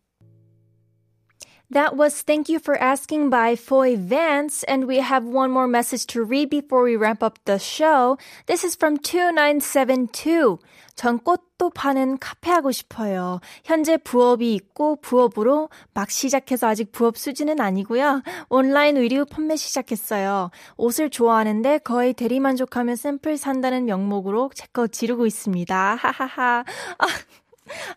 That 1.71 1.97
was 1.97 2.23
Thank 2.23 2.49
You 2.49 2.61
for 2.61 2.77
Asking 2.81 3.29
by 3.29 3.57
Foy 3.57 3.97
Vance, 3.97 4.63
and 4.69 4.87
we 4.87 4.99
have 5.01 5.25
one 5.25 5.51
more 5.51 5.67
message 5.67 6.07
to 6.15 6.23
read 6.23 6.49
before 6.49 6.83
we 6.85 6.95
wrap 6.97 7.23
up 7.25 7.39
the 7.45 7.59
show. 7.59 8.17
This 8.47 8.65
is 8.65 8.77
from 8.77 8.99
2972. 8.99 10.59
전 10.95 11.19
꽃도 11.19 11.71
파는 11.75 12.19
카페 12.21 12.51
하고 12.53 12.71
싶어요. 12.71 13.41
현재 13.65 13.97
부업이 13.99 14.55
있고 14.55 14.97
부업으로 15.01 15.69
막 15.93 16.09
시작해서 16.11 16.69
아직 16.69 16.93
부업 16.93 17.19
수준은 17.19 17.61
아니고요. 17.61 18.23
온라인 18.49 18.97
의류 18.97 19.27
판매 19.27 19.57
시작했어요. 19.57 20.51
옷을 20.77 21.11
좋아하는데 21.11 21.79
거의 21.79 22.15
대리만족하며 22.15 22.95
샘플 22.97 23.37
산다는 23.37 23.85
명목으로 23.87 24.51
제 24.55 24.67
거 24.73 24.87
지르고 24.87 25.27
있습니다. 25.27 25.97
하하하. 25.97 26.65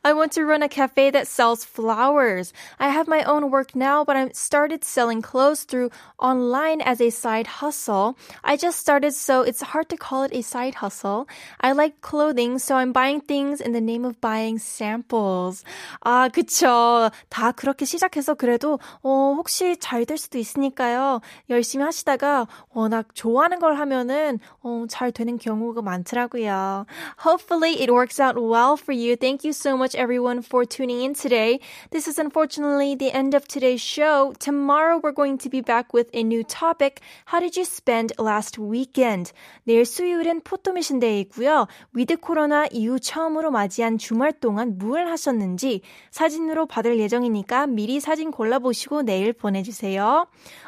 I 0.04 0.12
want 0.12 0.32
to 0.32 0.44
run 0.44 0.62
a 0.62 0.68
cafe 0.68 1.10
that 1.10 1.26
sells 1.26 1.64
flowers. 1.64 2.52
I 2.78 2.90
have 2.90 3.08
my 3.08 3.22
own 3.24 3.50
work 3.50 3.74
now, 3.74 4.04
but 4.04 4.14
I 4.16 4.28
started 4.34 4.84
selling 4.84 5.22
clothes 5.22 5.64
through 5.64 5.90
online 6.18 6.82
as 6.82 7.00
a 7.00 7.08
side 7.10 7.46
hustle. 7.46 8.16
I 8.44 8.56
just 8.56 8.78
started, 8.78 9.14
so 9.14 9.40
it's 9.40 9.62
hard 9.62 9.88
to 9.88 9.96
call 9.96 10.22
it 10.24 10.34
a 10.34 10.42
side 10.42 10.76
hustle. 10.76 11.26
I 11.60 11.72
like 11.72 12.02
clothing, 12.02 12.58
so 12.58 12.76
I'm 12.76 12.92
buying 12.92 13.20
things 13.20 13.60
in 13.60 13.72
the 13.72 13.80
name 13.80 14.04
of 14.04 14.20
buying 14.20 14.58
samples. 14.58 15.64
아, 16.04 16.28
그쵸. 16.28 17.10
다 17.30 17.52
그렇게 17.52 17.86
시작해서 17.86 18.34
그래도, 18.34 18.78
어, 19.02 19.34
혹시 19.36 19.76
잘 19.78 20.04
될 20.04 20.18
수도 20.18 20.36
있으니까요. 20.36 21.22
열심히 21.48 21.84
하시다가 21.84 22.46
워낙 22.74 23.14
좋아하는 23.14 23.58
걸 23.58 23.78
하면은, 23.78 24.38
어, 24.62 24.84
잘 24.88 25.10
되는 25.10 25.38
경우가 25.38 25.80
많더라고요. 25.80 26.84
Hopefully 27.24 27.80
it 27.80 27.90
works 27.90 28.20
out 28.20 28.38
well 28.38 28.76
for 28.76 28.92
you. 28.94 29.16
Thank 29.16 29.44
you 29.44 29.54
so 29.58 29.76
much, 29.76 29.94
everyone, 29.94 30.42
for 30.42 30.64
tuning 30.64 31.02
in 31.02 31.14
today. 31.14 31.60
This 31.90 32.06
is 32.06 32.18
unfortunately 32.18 32.94
the 32.94 33.10
end 33.10 33.34
of 33.34 33.46
today's 33.48 33.80
show. 33.80 34.32
Tomorrow, 34.38 35.00
we're 35.02 35.12
going 35.12 35.38
to 35.38 35.48
be 35.48 35.60
back 35.60 35.92
with 35.92 36.08
a 36.12 36.22
new 36.22 36.44
topic. 36.44 37.00
How 37.26 37.40
did 37.40 37.56
you 37.56 37.64
spend 37.64 38.12
last 38.18 38.58
weekend? 38.58 39.32
내일 39.64 39.84
수요일은 39.84 40.42
포토미션 40.42 41.00
데이고요. 41.00 41.66
위드 41.92 42.16
코로나 42.18 42.66
이후 42.70 43.00
처음으로 43.00 43.50
맞이한 43.50 43.98
주말 43.98 44.32
동안 44.32 44.78
무엇 44.78 45.06
하셨는지 45.06 45.80
사진으로 46.10 46.66
받을 46.66 46.98
예정이니까 46.98 47.66
미리 47.66 48.00
사진 48.00 48.30
골라보시고 48.30 49.02
내일 49.02 49.32
보내주세요. 49.32 50.26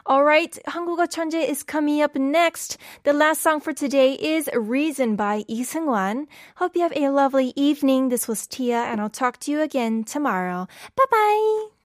Alright, 0.08 0.60
한국어 0.66 1.06
천재 1.06 1.42
is 1.42 1.64
coming 1.64 2.02
up 2.02 2.18
next. 2.18 2.78
The 3.04 3.16
last 3.16 3.42
song 3.42 3.60
for 3.60 3.74
today 3.74 4.16
is 4.20 4.48
Reason 4.52 5.16
by 5.16 5.44
이승환. 5.48 6.26
Hope 6.58 6.76
you 6.76 6.82
have 6.82 6.96
a 6.96 7.10
lovely 7.10 7.52
evening. 7.56 8.08
This 8.08 8.28
was 8.28 8.46
Tia 8.46 8.79
and 8.87 9.01
I'll 9.01 9.09
talk 9.09 9.39
to 9.41 9.51
you 9.51 9.61
again 9.61 10.03
tomorrow. 10.03 10.67
Bye 10.95 11.05
bye! 11.11 11.70